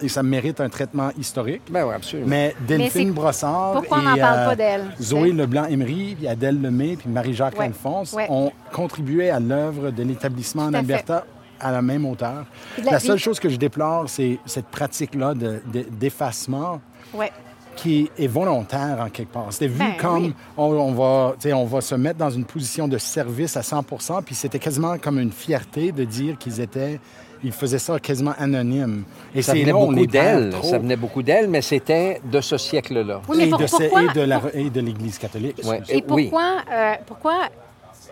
[0.00, 1.62] et ça mérite un traitement historique.
[1.70, 2.28] Ben oui, absolument.
[2.28, 4.84] Mais Delphine Brossard Pourquoi et on parle pas euh, d'elle?
[5.00, 10.74] Zoé Leblanc-Emery, puis Adèle Lemay, puis Marie-Jacques Alphonse ont contribué à l'œuvre de l'établissement en
[10.74, 11.24] Alberta
[11.60, 12.44] à la même hauteur.
[12.84, 16.80] La, seule chose que je déplore, c'est cette pratique-là d'effacement.
[17.14, 17.18] De,
[17.78, 19.46] qui est volontaire en quelque part.
[19.52, 23.56] C'était vu ben comme on, va, on va se mettre dans une position de service
[23.56, 26.98] à 100% puis c'était quasiment comme une fierté de dire qu'ils étaient
[27.42, 29.04] il faisait ça quasiment anonyme.
[29.34, 30.52] Et ça venait beaucoup d'elle.
[30.62, 33.22] Ça venait beaucoup d'elle, mais c'était de ce siècle-là.
[33.28, 35.60] Oui, et, de de l'Église catholique.
[35.88, 37.48] Et pourquoi, euh, pourquoi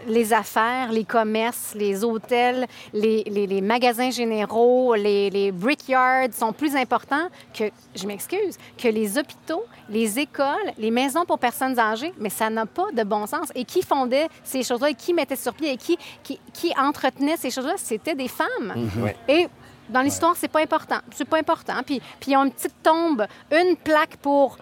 [0.06, 6.74] les affaires, les commerces, les hôtels, les, les, magasins généraux, les, les, brickyards sont plus
[6.76, 12.30] importants que, je m'excuse, que les hôpitaux, les écoles, les maisons pour personnes âgées, mais
[12.30, 13.48] ça n'a pas de bon sens.
[13.54, 17.36] Et qui fondait ces choses-là, et qui mettait sur pied, et qui, qui, qui entretenait
[17.36, 18.74] ces choses-là, c'était des femmes.
[18.76, 19.12] Mhm.
[19.28, 19.48] Et
[19.88, 20.98] Dans l'histoire, c'est pas important.
[21.14, 21.80] C'est pas important.
[21.84, 24.58] Puis, puis ils ont une petite tombe, une plaque pour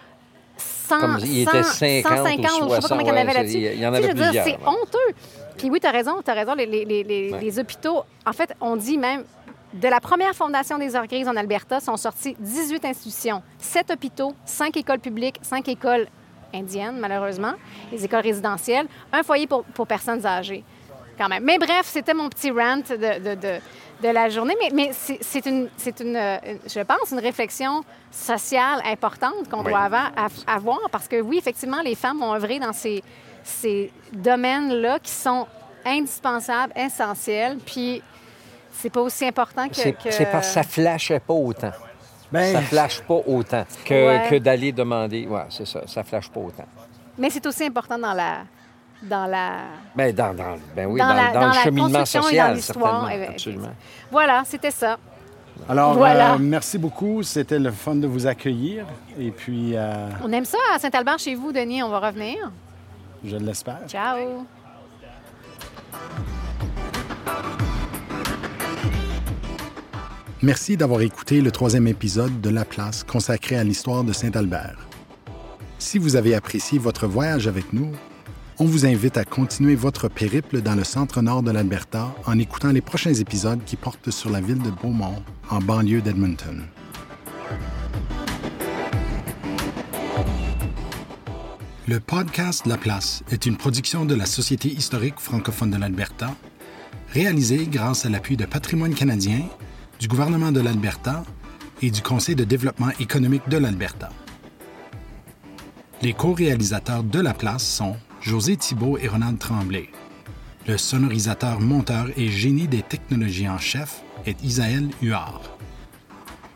[0.56, 3.16] 100, Comme il était 50 150, ou 60, je sais pas combien il y en
[3.16, 3.58] avait là-dessus.
[3.58, 4.44] Il y en avait plusieurs.
[4.44, 5.14] C'est honteux.
[5.56, 6.54] Puis oui, tu as raison, tu as raison.
[6.54, 9.24] Les, les, les, les, hôpitaux, en fait, on dit même,
[9.72, 14.34] de la première fondation des heures grises en Alberta, sont sorties 18 institutions, 7 hôpitaux,
[14.44, 16.06] 5 écoles publiques, 5 écoles
[16.52, 17.54] indiennes, malheureusement,
[17.90, 20.62] les écoles résidentielles, un foyer pour, pour personnes âgées,
[21.18, 21.42] quand même.
[21.44, 23.58] Mais bref, c'était mon petit rant de, de, de,
[24.08, 24.54] la journée.
[24.60, 25.68] Mais, mais c'est une,
[26.00, 26.18] une,
[26.66, 30.12] je pense, une réflexion sociale importante qu'on doit avoir,
[30.46, 33.02] avoir, parce que oui, effectivement, les femmes ont œuvré dans ces,
[33.42, 35.46] ces domaines-là qui sont
[35.84, 38.02] indispensables, essentiels, puis
[38.72, 39.74] c'est pas aussi important que...
[39.74, 39.92] C'est
[40.30, 41.72] parce que ça flashait pas autant.
[42.32, 42.52] Ben...
[42.52, 45.28] Ça flash pas autant que, que d'aller demander.
[45.30, 46.64] Oui, c'est ça, ça flash pas autant.
[47.16, 48.38] Mais c'est aussi important dans la...
[49.08, 49.58] Dans la...
[49.94, 53.06] Ben, dans, dans ben oui, dans, dans, le cheminement social, certainement.
[53.28, 53.74] Absolument.
[54.10, 54.98] Voilà, c'était ça.
[55.68, 56.34] Alors, voilà.
[56.34, 57.22] Euh, merci beaucoup.
[57.22, 58.86] C'était le fun de vous accueillir.
[59.18, 59.76] Et puis...
[59.76, 61.82] Euh, On aime ça à Saint-Albert chez vous, Denis.
[61.82, 62.50] On va revenir.
[63.24, 63.80] Je l'espère.
[63.88, 64.46] Ciao.
[70.42, 74.76] Merci d'avoir écouté le troisième épisode de La Place consacré à l'histoire de Saint-Albert.
[75.78, 77.92] Si vous avez apprécié votre voyage avec nous,
[78.58, 82.80] on vous invite à continuer votre périple dans le centre-nord de l'Alberta en écoutant les
[82.80, 86.62] prochains épisodes qui portent sur la ville de Beaumont, en banlieue d'Edmonton.
[91.86, 96.34] Le podcast La Place est une production de la Société historique francophone de l'Alberta,
[97.12, 99.40] réalisée grâce à l'appui de Patrimoine canadien,
[99.98, 101.24] du gouvernement de l'Alberta
[101.82, 104.10] et du Conseil de développement économique de l'Alberta.
[106.02, 109.90] Les co-réalisateurs de La Place sont José Thibault et Ronald Tremblay.
[110.66, 115.42] Le sonorisateur, monteur et génie des technologies en chef est Isaël Huard.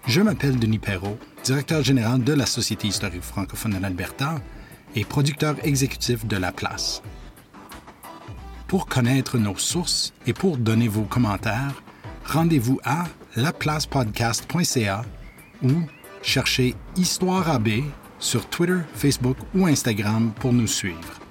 [0.07, 4.37] Je m'appelle Denis Perrault, directeur général de la Société historique francophone de l'Alberta
[4.95, 7.03] et producteur exécutif de La Place.
[8.67, 11.83] Pour connaître nos sources et pour donner vos commentaires,
[12.25, 13.05] rendez-vous à
[13.37, 15.05] laplacepodcast.ca
[15.63, 15.73] ou
[16.23, 17.69] cherchez Histoire AB
[18.19, 21.28] sur Twitter, Facebook ou Instagram pour nous suivre.